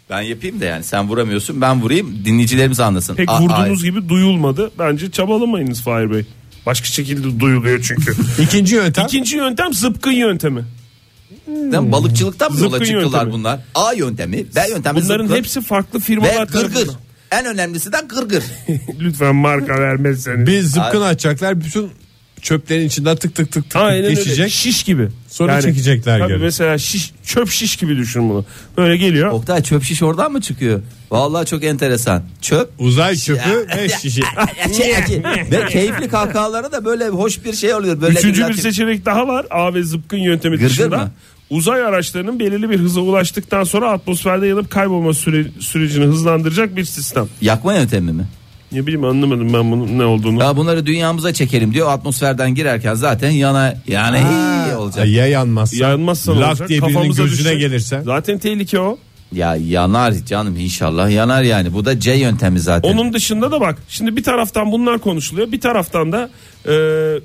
[0.09, 3.15] Ben yapayım da yani sen vuramıyorsun ben vurayım dinleyicilerimiz anlasın.
[3.15, 4.71] Pek A- vurduğunuz gibi duyulmadı.
[4.79, 6.23] Bence çabalamayınız Fahir Bey.
[6.69, 8.13] Başka şekilde duyuluyor çünkü.
[8.43, 10.63] İkinci yöntem İkinci yöntem zıpkın yöntemi.
[11.47, 11.91] Aynen.
[11.91, 13.31] Balıkçılıktan mı yola Zıpkın çıktılar yöntemi.
[13.33, 13.59] bunlar?
[13.75, 16.73] A yöntemi, B yöntemi Bunların zıpkın hepsi farklı ve firmalar gırgır.
[16.73, 16.95] tarafından.
[17.31, 18.43] En önemlisi de gırgır.
[18.99, 20.47] Lütfen marka vermezseniz.
[20.47, 21.91] bir zıpkın açacaklar bütün
[22.41, 24.13] çöplerin içinden tık tık tık tık Aynen öyle.
[24.13, 24.51] geçecek.
[24.51, 25.07] Şiş gibi.
[25.27, 26.37] Sonra çekecekler tabii geri.
[26.41, 28.45] Mesela şiş, çöp şiş gibi düşün bunu.
[28.77, 29.29] Böyle geliyor.
[29.31, 30.81] Oktay çöp şiş oradan mı çıkıyor?
[31.11, 32.23] Vallahi çok enteresan.
[32.41, 34.21] Çöp Uzay çöpü ve şişi.
[35.51, 38.01] ve keyifli kahkahalara da böyle hoş bir şey oluyor.
[38.01, 39.45] Böyle Üçüncü güzel bir seçenek daha var.
[39.49, 40.97] A ve zıpkın yöntemi Gırgır dışında.
[40.97, 41.11] mı?
[41.49, 47.27] Uzay araçlarının belirli bir hıza ulaştıktan sonra atmosferde yanıp kaybolma süre, sürecini hızlandıracak bir sistem.
[47.41, 48.27] Yakma yöntemi mi?
[48.71, 50.39] Ne bileyim anlamadım ben bunun ne olduğunu.
[50.43, 51.89] Ya bunları dünyamıza çekelim diyor.
[51.91, 55.07] Atmosferden girerken zaten yana yani iyi olacak.
[55.07, 55.75] Ya yanmazsa.
[55.77, 56.69] Yanmazsa ne Lak olacak?
[56.69, 57.59] diye birinin Kafamıza gözüne düşecek.
[57.59, 58.01] gelirse.
[58.05, 58.97] Zaten tehlike o.
[59.31, 61.73] Ya yanar canım inşallah yanar yani.
[61.73, 62.89] Bu da C yöntemi zaten.
[62.93, 66.29] Onun dışında da bak şimdi bir taraftan bunlar konuşuluyor bir taraftan da
[66.65, 66.71] e,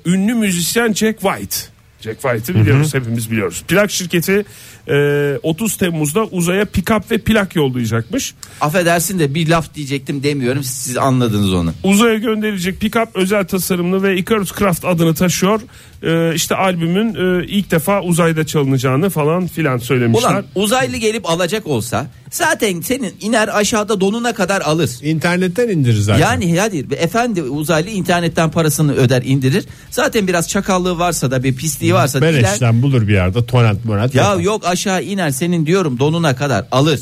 [0.05, 1.55] ünlü müzisyen Jack White.
[2.01, 3.63] Jack White'ı biliyoruz hepimiz biliyoruz.
[3.67, 4.45] Plak şirketi
[4.87, 8.33] e, 30 Temmuz'da uzaya pick-up ve plak yollayacakmış.
[8.61, 10.63] Affedersin de bir laf diyecektim demiyorum.
[10.63, 11.73] Siz anladınız onu.
[11.83, 15.61] Uzaya gönderilecek pick-up özel tasarımlı ve Icarus Craft adını taşıyor.
[16.05, 20.29] E, işte albümün e, ilk defa uzayda çalınacağını falan filan söylemişler.
[20.29, 24.89] Ulan uzaylı gelip alacak olsa zaten senin iner aşağıda donuna kadar alır.
[25.01, 26.21] İnternetten indirir zaten.
[26.21, 29.65] Yani hadi efendi uzaylı internetten parasını öder indirir.
[29.89, 32.33] Zaten biraz çakallığı varsa da bir pisliği varsa diler.
[32.33, 34.15] Beleşten bulur bir yerde tonat monat.
[34.15, 34.39] Ya yapar.
[34.39, 36.99] yok aşağı iner senin diyorum donuna kadar alır.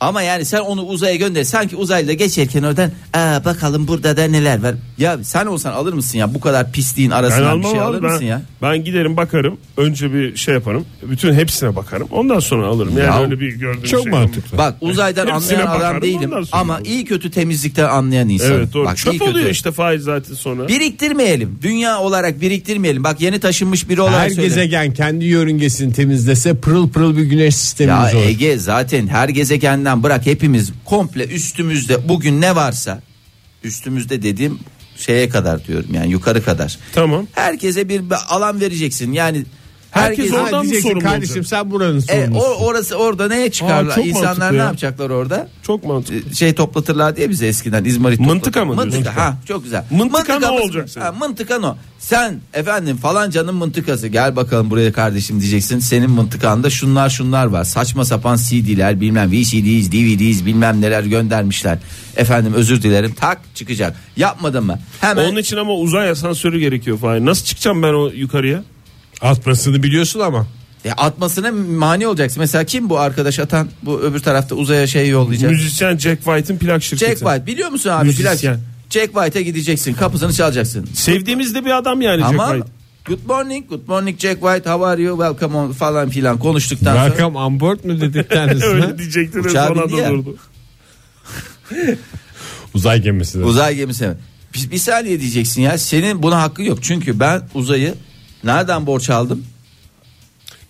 [0.00, 4.62] Ama yani sen onu uzaya gönder sanki uzaylı geçerken oradan Aa, bakalım burada da neler
[4.62, 4.74] var.
[4.98, 8.10] Ya sen olsan alır mısın ya bu kadar pisliğin arasından bir şey abi, alır ben,
[8.10, 8.42] mısın ya?
[8.62, 13.22] ben giderim bakarım önce bir şey yaparım bütün hepsine bakarım ondan sonra alırım yani Ya,
[13.22, 14.58] öyle bir gördüğüm Çok şey mantıklı.
[14.58, 16.86] Bak uzaydan Hepsine anlayan adam değilim ama alırım.
[16.86, 18.52] iyi kötü temizlikten anlayan insan.
[18.52, 19.24] Evet doğru Bak, iyi çöp kötü.
[19.30, 20.68] oluyor işte faiz zaten sonra.
[20.68, 21.58] Biriktirmeyelim.
[21.62, 23.04] Dünya olarak biriktirmeyelim.
[23.04, 24.42] Bak yeni taşınmış biri olarak Her söyle.
[24.42, 28.22] gezegen kendi yörüngesini temizlese pırıl pırıl bir güneş Ya sistemimiz olur.
[28.24, 33.02] Ege zaten her gezegenden bırak hepimiz komple üstümüzde bugün ne varsa
[33.64, 34.58] üstümüzde dediğim
[34.96, 36.78] şeye kadar diyorum yani yukarı kadar.
[36.92, 37.26] Tamam.
[37.32, 39.12] Herkese bir alan vereceksin.
[39.12, 39.44] Yani
[39.90, 41.46] Herkes herkes oradan mı diyeceksin sorumlu kardeşim olacak?
[41.46, 42.34] sen buranın e, sorumlusun.
[42.50, 43.92] o, orası orada neye çıkarlar?
[43.92, 44.64] Aa, çok İnsanlar mantıklı ne ya.
[44.64, 45.48] yapacaklar orada?
[45.62, 46.30] Çok mantıklı.
[46.30, 48.94] E, Şey toplatırlar diye bize eskiden İzmarit Mıntıka mı diyorsun?
[48.94, 49.84] Mıntıka ha çok güzel.
[49.90, 51.04] Mıntıka ne Mıntıkamız- olacak senin?
[51.04, 51.76] Ha, mıntıkan o.
[51.98, 55.78] Sen efendim falancanın mıntıkası gel bakalım buraya kardeşim diyeceksin.
[55.78, 57.64] Senin mıntıkanda şunlar şunlar var.
[57.64, 61.78] Saçma sapan CD'ler bilmem VCD'yiz DVD'yiz bilmem neler göndermişler.
[62.16, 63.96] Efendim özür dilerim tak çıkacak.
[64.16, 64.78] Yapmadın mı?
[65.00, 67.26] Hemen Onun için ama uzay asansörü gerekiyor Fahir.
[67.26, 68.62] Nasıl çıkacağım ben o yukarıya?
[69.22, 70.46] Atmasını biliyorsun ama.
[70.84, 72.40] E, atmasına mani olacaksın.
[72.40, 75.50] Mesela kim bu arkadaş atan bu öbür tarafta uzaya şey yollayacak?
[75.50, 77.06] Müzisyen Jack White'ın plak şirketi.
[77.10, 78.06] Jack White biliyor musun abi?
[78.06, 78.54] Müzisyen.
[78.54, 78.58] Plak-
[78.90, 80.88] Jack White'a gideceksin kapısını çalacaksın.
[80.94, 82.70] Sevdiğimiz de bir adam yani Ama Jack White.
[83.06, 87.06] good morning good morning Jack White how are you welcome on falan filan konuştuktan sonra.
[87.08, 88.68] Welcome on board mu dedik kendisine?
[88.70, 90.08] Öyle diyecektin Uçağı sonra ya.
[90.08, 90.36] da durdu.
[92.74, 93.38] Uzay gemisi.
[93.40, 93.44] de.
[93.44, 94.10] Uzay gemisi.
[94.54, 96.78] Bir, bir saniye diyeceksin ya senin buna hakkı yok.
[96.82, 97.94] Çünkü ben uzayı
[98.44, 99.44] nereden borç aldım?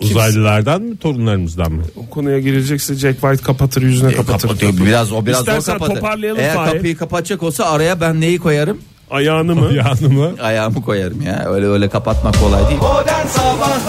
[0.01, 1.83] Uzaylılardan mı torunlarımızdan mı?
[1.97, 4.49] O konuya girecekse Jack White kapatır yüzüne kapatır.
[4.49, 4.73] Kapatıyor.
[4.87, 5.95] Biraz o biraz İstersen zor kapatır.
[5.95, 6.73] toparlayalım Eğer Fahir.
[6.73, 8.79] kapıyı kapatacak olsa araya ben neyi koyarım?
[9.11, 9.75] Ayağını mı?
[9.75, 10.31] Yanı mı?
[10.43, 11.45] Ayağımı koyarım ya.
[11.49, 12.81] Öyle öyle kapatmak kolay değil.
[12.81, 13.81] Modern Sabahlar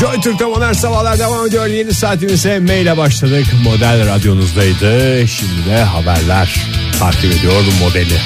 [0.00, 1.66] Joy Türk'te modern sabahlar devam ediyor.
[1.66, 3.44] Yeni saatimize maile başladık.
[3.64, 5.28] Model radyonuzdaydı.
[5.28, 6.54] Şimdi de haberler
[6.98, 8.18] takip ediyor modeli.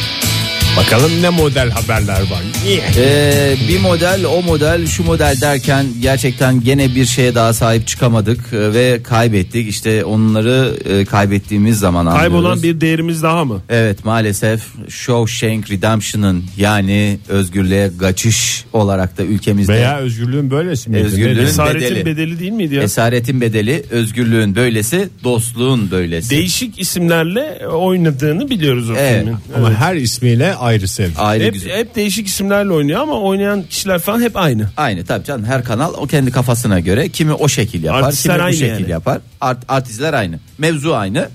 [0.76, 2.42] Bakalım ne model haberler var.
[2.64, 2.80] Niye?
[2.96, 8.52] Ee, bir model o model şu model derken gerçekten gene bir şeye daha sahip çıkamadık
[8.52, 9.68] e, ve kaybettik.
[9.68, 12.20] İşte onları e, kaybettiğimiz zaman anlıyoruz.
[12.20, 13.62] Kaybolan bir değerimiz daha mı?
[13.68, 21.04] Evet maalesef Shawshank Redemption'ın yani özgürlüğe kaçış olarak da ülkemizde Veya özgürlüğün böylesi miydi?
[21.04, 21.44] Özgürlüğün-?
[21.46, 22.06] Esaretin bedeli.
[22.06, 22.38] bedeli.
[22.38, 22.82] değil miydi ya?
[22.82, 26.30] esaretin bedeli özgürlüğün böylesi dostluğun böylesi.
[26.30, 29.18] Değişik isimlerle oynadığını biliyoruz o Evet.
[29.20, 29.36] filmin.
[29.56, 29.78] Ama Evet.
[29.78, 31.10] her ismiyle ayrı sev.
[31.18, 31.76] Aile Hep, güzel.
[31.78, 34.70] hep değişik isimlerle oynuyor ama oynayan kişiler falan hep aynı.
[34.76, 38.42] Aynı tabii canım her kanal o kendi kafasına göre kimi o şekil yapar Artistler kimi
[38.42, 38.90] bu aynı şekil yani.
[38.90, 39.18] yapar.
[39.40, 40.38] Art, artistler aynı.
[40.58, 41.28] Mevzu aynı.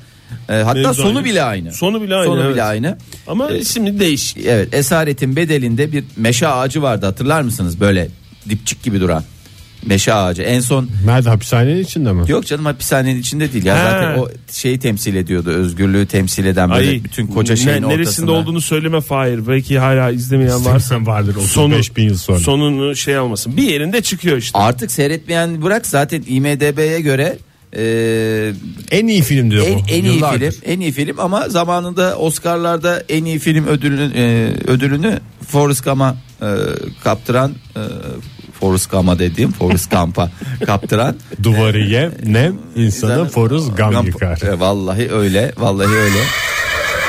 [0.50, 1.26] Ee, hatta Mevzu sonu aynı.
[1.26, 1.74] bile aynı.
[1.74, 2.54] Sonu bile aynı, Sonu evet.
[2.54, 2.98] bile aynı.
[3.28, 4.46] Ama ismi değişik.
[4.46, 8.08] Evet esaretin bedelinde bir meşe ağacı vardı hatırlar mısınız böyle
[8.50, 9.24] dipçik gibi duran
[9.86, 12.24] meşe ağacı en son Nerede hapishanenin içinde mi?
[12.28, 13.82] yok canım hapishanenin içinde değil ya He.
[13.92, 18.00] zaten o şeyi temsil ediyordu özgürlüğü temsil eden böyle Ay, bütün koca ne- şeyin neresinde
[18.02, 18.32] ortasında.
[18.32, 19.48] olduğunu söyleme Fahir.
[19.48, 22.40] Belki hala izlemeyen varsa vardır 35 bin yıl sonra.
[22.40, 23.58] sonunu şey almasın.
[23.58, 24.60] Bir yerinde çıkıyor işte.
[24.60, 27.38] Artık seyretmeyen bırak zaten IMDB'ye göre
[27.78, 28.54] e,
[28.92, 29.82] En iyi film diyor en, bu.
[29.90, 30.52] en iyi Yıllardır.
[30.52, 36.18] film en iyi film ama zamanında Oscar'larda en iyi film ödülünü e, ödülünü Forrest Gump'a
[36.42, 36.48] e,
[37.04, 37.80] kaptıran e,
[38.60, 40.32] Forrest Gump'a dediğim Forrest Gump'a
[40.66, 44.42] kaptıran Duvarı ye ne insanı İnsanı- Forrest Gump Gump- yıkar.
[44.42, 46.20] E, vallahi öyle vallahi öyle.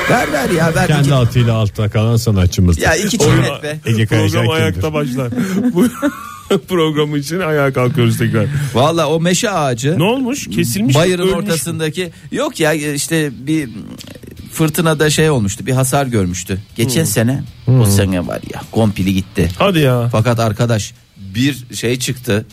[0.09, 0.87] ver ver ya ver.
[0.87, 2.77] Kendi iki, atıyla altta kalan sanatçımız.
[2.81, 3.79] ya iki Program- çiğnet be.
[3.85, 5.31] Ege Program ayakta başlar.
[5.73, 5.87] Bu
[6.67, 8.45] programı için ayağa kalkıyoruz tekrar.
[8.73, 10.47] Vallahi o meşe ağacı Ne olmuş?
[10.49, 10.99] Kesilmiş mi?
[11.01, 11.37] bayırın Ölmüş mü?
[11.39, 13.69] ortasındaki yok ya işte bir
[14.53, 16.57] fırtınada şey olmuştu bir hasar görmüştü.
[16.75, 17.43] Geçen sene
[17.81, 19.49] o sene var ya kompili gitti.
[19.57, 20.09] Hadi ya.
[20.11, 20.93] Fakat arkadaş
[21.35, 22.45] bir şey çıktı.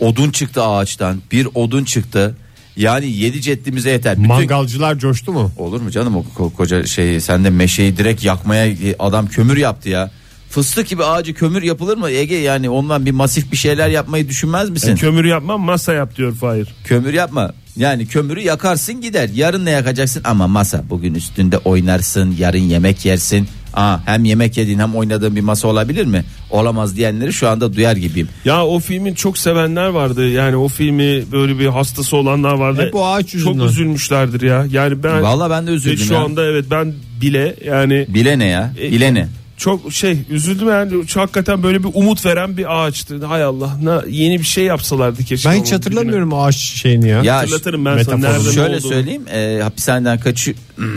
[0.00, 1.22] Odun çıktı ağaçtan.
[1.32, 2.36] Bir odun çıktı.
[2.76, 4.16] Yani yedi ceddimize yeter.
[4.16, 4.28] Bütün...
[4.28, 5.52] Mangalcılar coştu mu?
[5.56, 9.88] Olur mu canım o ko- koca şeyi sen de meşeyi direkt yakmaya adam kömür yaptı
[9.88, 10.10] ya.
[10.50, 14.70] Fıstık gibi ağacı kömür yapılır mı Ege yani ondan bir masif bir şeyler yapmayı düşünmez
[14.70, 14.96] misin?
[14.96, 16.74] Kömür yapmam masa yap diyor Fahir.
[16.84, 17.52] kömür yapma.
[17.76, 19.28] Yani kömürü yakarsın gider.
[19.34, 23.48] Yarın ne yakacaksın ama masa bugün üstünde oynarsın, yarın yemek yersin.
[23.78, 26.24] Aa, hem yemek yediğin hem oynadığın bir masa olabilir mi?
[26.50, 28.28] Olamaz diyenleri şu anda duyar gibiyim.
[28.44, 30.28] Ya o filmin çok sevenler vardı.
[30.28, 32.82] Yani o filmi böyle bir hastası olanlar vardı.
[32.86, 33.58] Hep o ağaç yüzünden.
[33.58, 34.66] Çok üzülmüşlerdir ya.
[34.70, 36.20] Yani ben Vallahi ben de üzüldüm şu ya.
[36.20, 38.72] anda evet ben bile yani Bile ne ya?
[38.80, 39.28] E, Bile ne?
[39.56, 43.24] çok şey üzüldüm yani Çok hakikaten böyle bir umut veren bir ağaçtı.
[43.26, 45.48] Hay Allah ne, yeni bir şey yapsalardı keşke.
[45.50, 47.22] Ben hiç hatırlamıyorum ağaç şeyini ya.
[47.22, 48.22] Ya Hatırlatırım ben sana Metaforu.
[48.36, 48.90] nerede ne şöyle olduğunu.
[48.92, 50.56] söyleyeyim e, hapishaneden kaçıyor.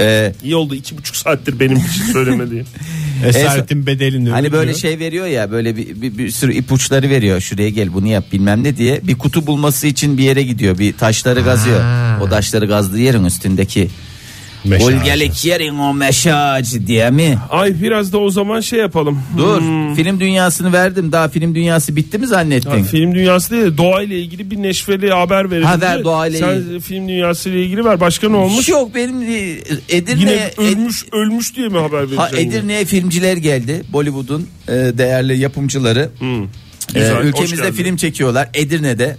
[0.00, 2.66] e, İyi oldu iki buçuk saattir benim bir şey söylemediğim.
[3.26, 4.30] Esaretin bedelini.
[4.30, 7.40] Hani böyle şey veriyor ya böyle bir, bir, bir sürü ipuçları veriyor.
[7.40, 9.00] Şuraya gel bunu yap bilmem ne diye.
[9.02, 10.78] Bir kutu bulması için bir yere gidiyor.
[10.78, 11.80] Bir taşları gazıyor.
[12.20, 13.90] O taşları gazdığı yerin üstündeki.
[14.64, 17.38] Meşe Gölgelik yerin o meşe ağacı diye mi?
[17.50, 19.22] Ay biraz da o zaman şey yapalım.
[19.38, 19.94] Dur Hmm.
[19.94, 21.12] film dünyasını verdim.
[21.12, 22.70] Daha film dünyası bitti mi zannettin?
[22.70, 25.66] Ya, film dünyası değil de doğayla ilgili bir neşveli haber verelim.
[25.66, 26.80] Ha, ver de doğayla Sen ilgili.
[26.80, 28.00] film dünyası ile ilgili ver.
[28.00, 28.68] Başka ne olmuş?
[28.68, 32.50] Yok benim e, Edirne Yine ölmüş ölmüş diye mi haber Ha, vereceğim?
[32.50, 33.82] Edirne'ye filmciler geldi.
[33.92, 36.10] Bollywood'un e, değerli yapımcıları.
[36.18, 36.42] Hmm.
[36.44, 36.46] E,
[36.94, 38.48] Güzel, hoş ülkemizde film çekiyorlar.
[38.54, 39.16] Edirne'de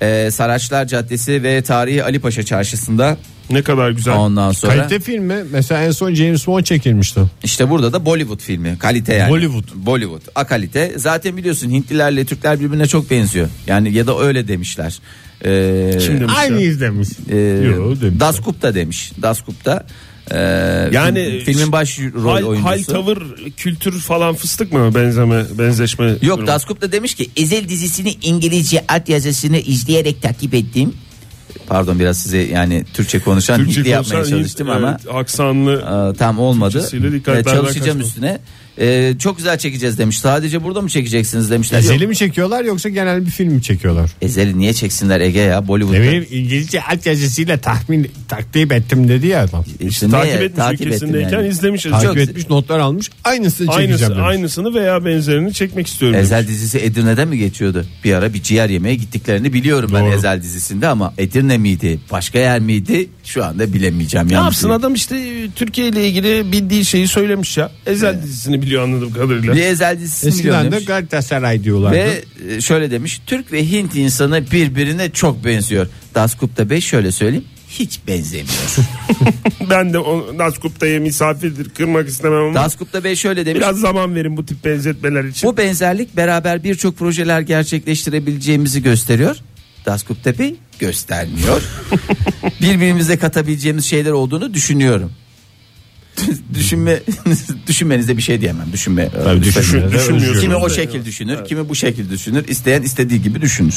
[0.00, 3.16] e, Saraçlar Caddesi ve Tarihi Ali Paşa Çarşısı'nda.
[3.52, 4.14] Ne kadar güzel.
[4.14, 7.20] Ondan sonra Kalite filmi mesela en son James Bond çekilmişti.
[7.44, 8.76] işte burada da Bollywood filmi.
[8.78, 9.30] Kalite yani.
[9.30, 9.64] Bollywood.
[9.74, 10.22] Bollywood.
[10.34, 10.92] A kalite.
[10.96, 13.48] Zaten biliyorsun Hintlilerle Türkler birbirine çok benziyor.
[13.66, 14.98] Yani ya da öyle demişler.
[15.44, 16.58] E, Kim demiş ya?
[16.60, 17.08] izlemiş.
[17.30, 18.20] e, Yo, demiş.
[18.20, 19.12] Das Gupta demiş.
[19.22, 19.86] Das Gupta.
[20.30, 20.38] E,
[20.92, 22.68] Yani film- filmin baş rol hal, oyuncusu.
[22.70, 23.22] hal, tavır,
[23.56, 26.06] kültür falan fıstık mı benzeme, benzeşme?
[26.06, 26.46] Yok durumu?
[26.46, 30.94] Das Gupta demiş ki Ezel dizisini İngilizce alt yazısını izleyerek takip ettim.
[31.66, 36.12] Pardon biraz size yani Türkçe konuşan Türkçe Hintli yapmaya konuşan çalıştım Hint, ama evet, aksanlı
[36.14, 36.88] e, tam olmadı.
[36.92, 38.38] Dikkatlerden E, çalışacağım üstüne.
[38.78, 40.18] E, çok güzel çekeceğiz demiş.
[40.18, 41.78] Sadece burada mı çekeceksiniz demişler.
[41.78, 44.10] Ezeli mi çekiyorlar yoksa genel bir film mi çekiyorlar?
[44.22, 46.04] Ezeli niye çeksinler Ege ya Bollywood'da?
[46.04, 49.64] Eminim İngilizce alt yazısıyla tahmin takip ettim dedi ya adam.
[49.80, 50.44] İşte takip neye?
[50.44, 51.48] etmiş takip ülkesindeyken yani.
[51.48, 51.90] izlemişiz.
[51.92, 54.22] Takip Çok- etmiş notlar almış aynısını çekeceğim Aynısı, demiş.
[54.26, 56.14] aynısını veya benzerini çekmek istiyorum.
[56.14, 56.26] demiş.
[56.26, 57.86] Ezel dizisi Edirne'de mi geçiyordu?
[58.04, 60.14] Bir ara bir ciğer yemeye gittiklerini biliyorum ben Doğru.
[60.14, 61.98] Ezel dizisinde ama Edirne miydi?
[62.12, 63.08] Başka yer miydi?
[63.24, 64.28] Şu anda bilemeyeceğim.
[64.28, 64.80] Ne yapsın diyeyim.
[64.80, 65.16] adam işte
[65.56, 67.70] Türkiye ile ilgili bildiği şeyi söylemiş ya.
[67.86, 69.54] Ezel dizisini biliyor anladığım kadarıyla.
[69.54, 70.84] Bir Ezel dizisini Eskiden de demiş.
[70.84, 71.96] Galatasaray diyorlardı.
[71.96, 75.86] Ve e, şöyle demiş Türk ve Hint insanı birbirine çok benziyor.
[76.14, 77.44] Das Gupta Bey şöyle söyleyeyim
[77.78, 78.76] hiç benzemiyor.
[79.70, 83.60] Ben de o Naskup'taya misafirdir kırmak istemem ama Das Gupta Bey şöyle demiş.
[83.60, 85.48] biraz zaman verin bu tip benzetmeler için.
[85.50, 89.36] Bu benzerlik beraber birçok projeler gerçekleştirebileceğimizi gösteriyor.
[89.86, 91.62] Das Gupta Bey göstermiyor.
[92.60, 95.12] Birbirimize katabileceğimiz şeyler olduğunu düşünüyorum.
[96.54, 97.00] Düşünme
[97.66, 98.66] düşünmenize bir şey diyemem.
[98.72, 99.08] Düşünme.
[99.24, 99.62] Tabii Lütfen.
[99.62, 102.48] düşünmenize düşünmüyorsunuz Kimi o şekil düşünür, kimi bu şekil düşünür.
[102.48, 103.74] İsteyen istediği gibi düşünür.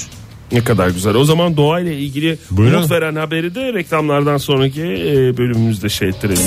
[0.52, 1.16] Ne kadar güzel.
[1.16, 2.78] O zaman doğayla ilgili Buyurun.
[2.78, 6.42] umut veren haberi de reklamlardan sonraki e, bölümümüzde şey ettirelim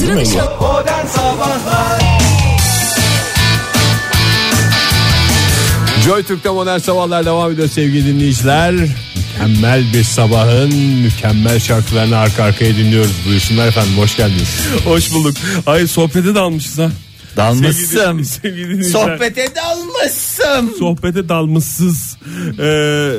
[6.05, 8.75] Joy Türk'te modern sabahlar devam ediyor sevgili dinleyiciler.
[9.43, 13.15] Mükemmel bir sabahın mükemmel şarkılarını arka arkaya dinliyoruz.
[13.27, 14.61] Buyursunlar efendim hoş geldiniz.
[14.85, 15.37] Hoş bulduk.
[15.67, 16.91] Ay sohbete dalmışız ha.
[17.37, 18.23] Dalmışsın.
[18.23, 18.85] Sevgili, sevgili.
[18.85, 20.79] Sohbete dalmışsın.
[20.79, 22.17] Sohbete dalmışsız.
[22.61, 23.13] Ee,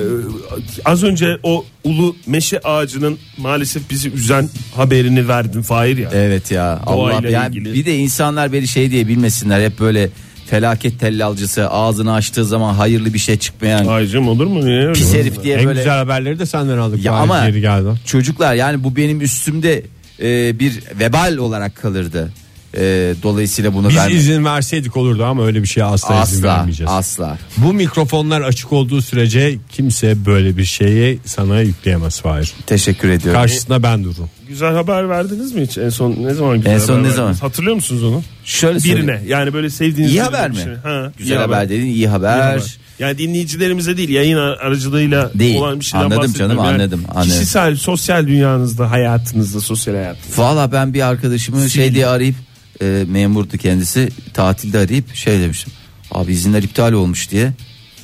[0.86, 6.10] az önce o ulu meşe ağacının maalesef bizi üzen haberini verdin Fahir ya.
[6.13, 7.73] Evet ya Allah yani ilgili.
[7.73, 10.10] bir de insanlar beni şey diye bilmesinler hep böyle
[10.49, 14.65] felaket tellalcısı ağzını açtığı zaman hayırlı bir şey çıkmayan Aycım olur mu?
[14.65, 14.93] Niye öyle?
[14.93, 17.05] pis herif diye en böyle güzel haberleri de senden aldık.
[17.05, 17.88] Ya ama- geri geldi.
[18.05, 19.83] çocuklar yani bu benim üstümde
[20.21, 22.31] e, bir vebal olarak kalırdı.
[22.77, 26.47] E, dolayısıyla bunu Biz ben izin verseydik olurdu ama öyle bir şeye asla, izin asla
[26.47, 26.91] vermeyeceğiz.
[26.95, 27.38] asla.
[27.57, 32.53] Bu mikrofonlar açık olduğu sürece kimse böyle bir şeyi sana yükleyemez Fahir.
[32.65, 33.41] Teşekkür ediyorum.
[33.41, 34.29] Karşısında ben dururum.
[34.49, 35.77] Güzel haber verdiniz mi hiç?
[35.77, 37.15] En son ne zaman güzel En son haber ne verdiniz?
[37.15, 37.33] zaman?
[37.33, 38.23] Hatırlıyor musunuz onu?
[38.43, 39.07] Şöyle söyleyeyim.
[39.07, 40.63] Birine yani böyle sevdiğiniz İyi birine haber bir mi?
[40.63, 40.73] şey.
[40.75, 42.38] Ha, Güzel iyi haber dedin iyi haber.
[42.38, 42.77] İyi haber.
[42.99, 45.55] Yani dinleyicilerimize değil yayın aracılığıyla Değil.
[45.57, 46.55] olan bir şeyden Anladım bahsetmiyorum.
[46.57, 47.29] canım, Yani anladım, anladım.
[47.31, 50.41] Kişisel, sosyal dünyanızda, hayatınızda, sosyal hayatınızda.
[50.41, 52.35] Valla ben bir arkadaşımı şey diye arayıp
[52.81, 55.73] e, memurdu kendisi tatilde arayıp şey demiştim.
[56.12, 57.51] Abi izinler iptal olmuş diye.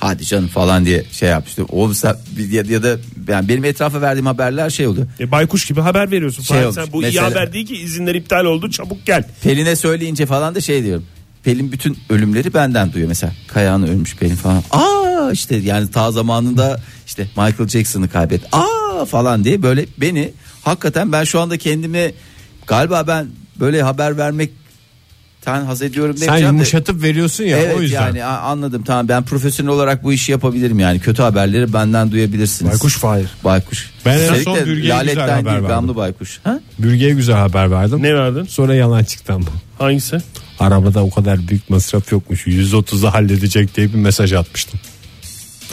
[0.06, 1.68] Hadi canım falan diye şey yapmıştım.
[1.72, 2.18] O mesela
[2.52, 5.08] ya, ya da yani benim etrafa verdiğim haberler şey oldu.
[5.20, 6.44] E, baykuş gibi haber veriyorsun.
[6.44, 9.24] Şey sen bu iyi mesela- haber değil ki izinler iptal oldu çabuk gel.
[9.44, 11.06] Pelin'e söyleyince falan da şey diyorum.
[11.44, 13.34] Pelin bütün ölümleri benden duyuyor mesela.
[13.48, 14.64] Kayağın ölmüş Pelin falan.
[14.72, 18.42] Aa işte yani ta zamanında işte Michael Jackson'ı kaybet.
[18.52, 20.32] Aa falan diye böyle beni
[20.64, 22.14] hakikaten ben şu anda kendimi
[22.68, 23.28] galiba ben
[23.60, 24.52] böyle haber vermek
[25.46, 28.02] tan haz ediyorum Sen demeyeceğim de- yumuşatıp veriyorsun ya Evet o yüzden.
[28.06, 32.72] yani a- anladım tamam ben profesyonel olarak bu işi yapabilirim yani kötü haberleri benden duyabilirsiniz.
[32.72, 33.28] Baykuş Fahir.
[33.44, 33.90] Baykuş.
[34.06, 35.68] Ben en Üstelik son de Bürge'ye güzel laletten haber değil verdim.
[35.68, 36.40] gamlı baykuş.
[36.44, 36.60] Ha?
[36.80, 38.04] Bürge'ye güzel haber verdim.
[38.04, 38.44] Ne verdin?
[38.50, 39.46] Sonra yalan çıktı ama.
[39.80, 40.18] Hangisi?
[40.60, 42.48] Arabada o kadar büyük masraf yokmuş.
[42.48, 44.80] 130'a halledecek diye bir mesaj atmıştım.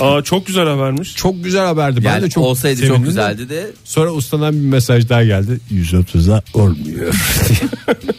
[0.00, 1.16] Aa çok güzel habermiş.
[1.16, 2.04] Çok güzel haberdi.
[2.04, 3.08] ben Yani de çok olsaydı sevindim çok de.
[3.08, 5.60] güzeldi de Sonra ustadan bir mesaj daha geldi.
[5.72, 7.14] 130'a olmuyor.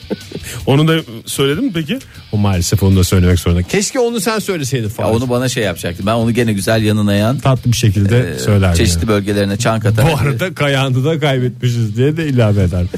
[0.65, 1.99] Onu da söyledim mi peki?
[2.31, 3.63] O maalesef onu da söylemek zorunda.
[3.63, 5.11] Keşke onu sen söyleseydin Ya falan.
[5.15, 6.03] onu bana şey yapacaktı.
[6.05, 8.77] Ben onu gene güzel yanına yan tatlı bir şekilde e, söylerdim.
[8.77, 9.07] çeşitli yani.
[9.07, 10.11] bölgelerine çank atarak.
[10.11, 12.85] Bu arada kayağını da kaybetmişiz diye de ilave eder.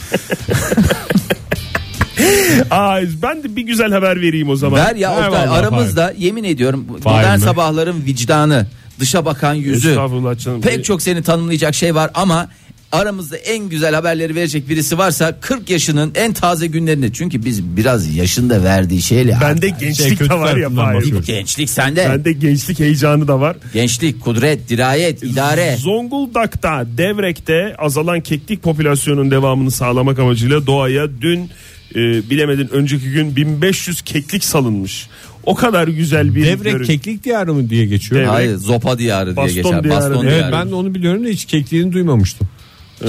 [2.72, 4.80] Aa, ben de bir güzel haber vereyim o zaman.
[4.86, 7.44] Ver ya Oktay, vallahi aramızda yemin ediyorum Fahir modern mi?
[7.46, 8.68] sabahların vicdanı,
[9.00, 9.96] dışa bakan yüzü.
[9.96, 10.62] Canım.
[10.62, 12.50] Pek çok seni tanımlayacak şey var ama
[12.96, 17.14] aramızda en güzel haberleri verecek birisi varsa 40 yaşının en taze günlerinde.
[17.14, 19.38] Çünkü biz biraz yaşında verdiği şeyle.
[19.42, 20.70] Bende Şey, gençlik kötü de var ya.
[20.70, 21.24] Fahir.
[21.26, 22.10] gençlik sende.
[22.10, 23.58] Bende gençlik heyecanı da var.
[23.74, 25.78] Gençlik, kudret, dirayet, idare.
[25.80, 31.50] Zonguldak'ta Devrek'te azalan keklik popülasyonunun devamını sağlamak amacıyla doğaya dün
[31.96, 35.08] e, bilemedin önceki gün 1500 keklik salınmış.
[35.44, 36.88] O kadar güzel bir Devrek görüntü.
[36.92, 38.22] keklik diyarı mı diye geçiyor.
[38.22, 38.34] Devrek.
[38.34, 39.84] Hayır, zopa diyarı diye Baston geçer.
[39.84, 40.32] diyarı Baston diye.
[40.32, 40.52] Evet diyarı.
[40.66, 42.48] ben de onu biliyorum da hiç kekliğini duymamıştım.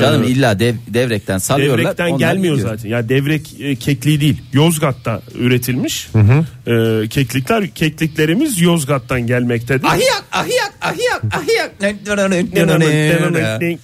[0.01, 1.79] Canım illa dev, devrekten salıyorlar.
[1.79, 2.71] Devrekten gelmiyor gidiyor.
[2.77, 2.89] zaten.
[2.89, 4.43] Ya devrek e, kekliği değil.
[4.53, 6.09] Yozgat'ta üretilmiş.
[6.67, 9.85] E, keklikler kekliklerimiz Yozgat'tan gelmektedir.
[9.87, 11.73] Ahiyak, ahiyak, ahiyak, ahiyak.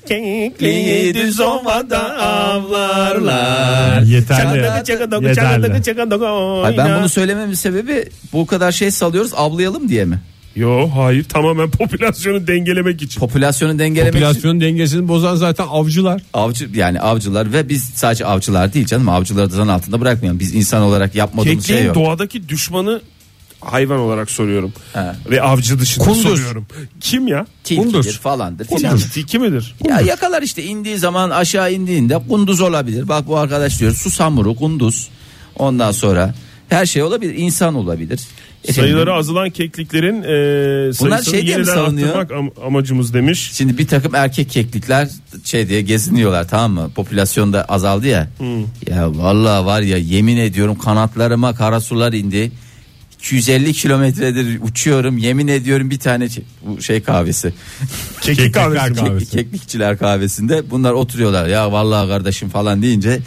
[0.07, 4.03] Kekliği düz ovada avlarlar.
[4.03, 4.63] Yeterli.
[6.65, 10.19] Ay ben bunu söylememin sebebi bu kadar şey salıyoruz avlayalım diye mi?
[10.57, 13.21] Yo hayır tamamen popülasyonu dengelemek için.
[13.21, 16.23] Popülasyonu dengelemek için Popülasyonun dengesini bozan zaten avcılar.
[16.35, 20.41] avcı yani avcılar ve biz sadece avcılar değil canım avcıları da zan altında bırakmayalım.
[20.41, 21.97] Biz insan olarak yapmadığımız Kekliğin şey yok.
[21.97, 23.01] doğadaki düşmanı
[23.61, 24.73] hayvan olarak soruyorum.
[24.93, 25.01] He.
[25.31, 26.23] Ve avcı dışında Kunduz.
[26.23, 26.67] soruyorum.
[27.01, 27.47] Kim ya?
[27.65, 28.19] Tilkidir Kunduz.
[28.19, 28.99] falandır filan.
[28.99, 29.75] Tilki midir?
[29.89, 33.09] Ya yakalar işte indiği zaman aşağı indiğinde kunduz olabilir.
[33.09, 35.09] Bak bu arkadaş diyor susamuru kunduz.
[35.59, 36.35] Ondan sonra
[36.69, 37.35] her şey olabilir.
[37.37, 38.21] insan olabilir.
[38.65, 42.17] Efendim, Sayıları azalan kekliklerin e, Bunlar sayısını şey diye mi yeniden savunuyor?
[42.17, 43.51] arttırmak am- amacımız demiş.
[43.55, 45.09] Şimdi bir takım erkek keklikler
[45.45, 46.91] şey diye geziniyorlar tamam mı?
[46.95, 48.29] Popülasyon da azaldı ya.
[48.91, 52.53] Ya vallahi var ya yemin ediyorum kanatlarıma kara sular indi.
[53.19, 57.53] 250 kilometredir uçuyorum yemin ediyorum bir tane şey- bu şey kahvesi
[58.21, 59.31] Keklik kahvesi.
[59.31, 63.19] keklikçiler kahvesinde bunlar oturuyorlar ya vallahi kardeşim falan deyince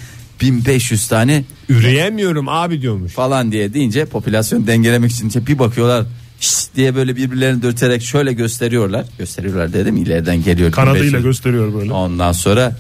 [0.41, 3.11] 1500 tane Üreyemiyorum abi diyormuş.
[3.13, 6.05] falan diye deyince popülasyon dengelemek için bir bakıyorlar
[6.39, 11.23] "Şşt" diye böyle birbirlerini dürterek şöyle gösteriyorlar gösteriyorlar dedim ileriden geliyor Kanadıyla 1500.
[11.23, 11.91] gösteriyor böyle.
[11.93, 12.75] ondan sonra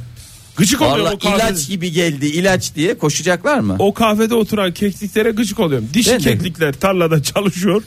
[0.57, 1.35] Gıcık oluyor o kahvede.
[1.51, 3.75] ilaç gibi geldi ilaç diye koşacaklar mı?
[3.79, 5.87] O kahvede oturan kekliklere gıcık oluyorum.
[5.93, 6.23] Dişi Ben de.
[6.23, 7.83] keklikler tarlada çalışıyor.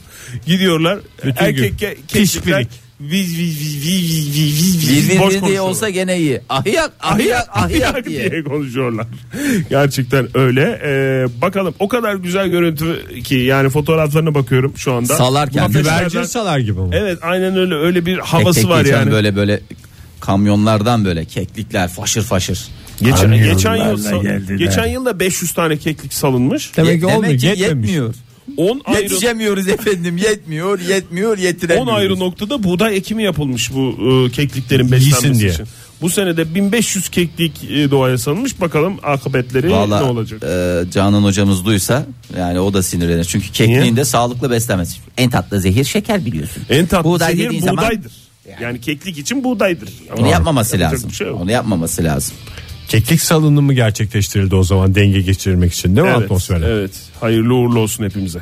[0.47, 0.99] Gidiyorlar.
[1.25, 1.65] Bütün gün.
[1.65, 2.88] Erkek ke- keklikler pirik.
[3.01, 6.41] Viz viz viz viz viz viz viz viz bir boş diye olsa gene iyi.
[6.49, 8.31] Ahiyak ahiyak ahiyak diye.
[8.31, 8.43] diye.
[8.45, 9.07] konuşuyorlar.
[9.71, 10.81] Gerçekten öyle.
[10.85, 15.17] Ee, bakalım o kadar güzel görüntü ki yani fotoğraflarına bakıyorum şu anda.
[15.17, 16.89] Salarken Güvercin salar gibi mi?
[16.93, 19.11] Evet aynen öyle öyle bir Tek havası tek var geçen yani.
[19.11, 19.61] böyle böyle
[20.21, 22.69] kamyonlardan böyle keklikler faşır faşır.
[23.01, 26.77] Geçen, geçen yıl geçen yılda 500 tane keklik salınmış.
[26.77, 27.89] Demek ki Ye- olmuyor, ki yetmemiş.
[27.91, 28.15] yetmiyor.
[28.57, 31.93] 10 ayrı Yetişemiyoruz efendim yetmiyor yetmiyor 10 yetiremiyoruz.
[31.93, 33.97] ayrı noktada buğday ekimi yapılmış bu
[34.29, 35.51] e, kekliklerin beslenmesi diye.
[35.53, 35.67] için.
[36.03, 38.61] Bu senede 1500 keklik e, doğaya salınmış.
[38.61, 40.43] Bakalım akıbetleri Valla ne olacak?
[40.43, 42.07] e, Canan hocamız duysa
[42.39, 43.25] yani o da sinirlenir.
[43.25, 44.97] Çünkü kekliğin de sağlıklı beslenmesi.
[45.17, 46.63] En tatlı zehir şeker biliyorsun.
[46.71, 48.13] En tatlı Buğday zehir dediğin zaman- buğdaydır.
[48.61, 48.81] Yani.
[48.81, 49.89] keklik için buğdaydır.
[50.13, 51.13] Ama Onu yapmaması yapacak lazım.
[51.13, 51.41] şey yok.
[51.41, 52.35] Onu yapmaması lazım.
[52.89, 56.67] Keklik salınımı gerçekleştirildi o zaman denge geçirmek için değil mi Evet, atmosfere?
[56.67, 56.91] evet.
[57.21, 58.39] Hayırlı uğurlu olsun hepimize.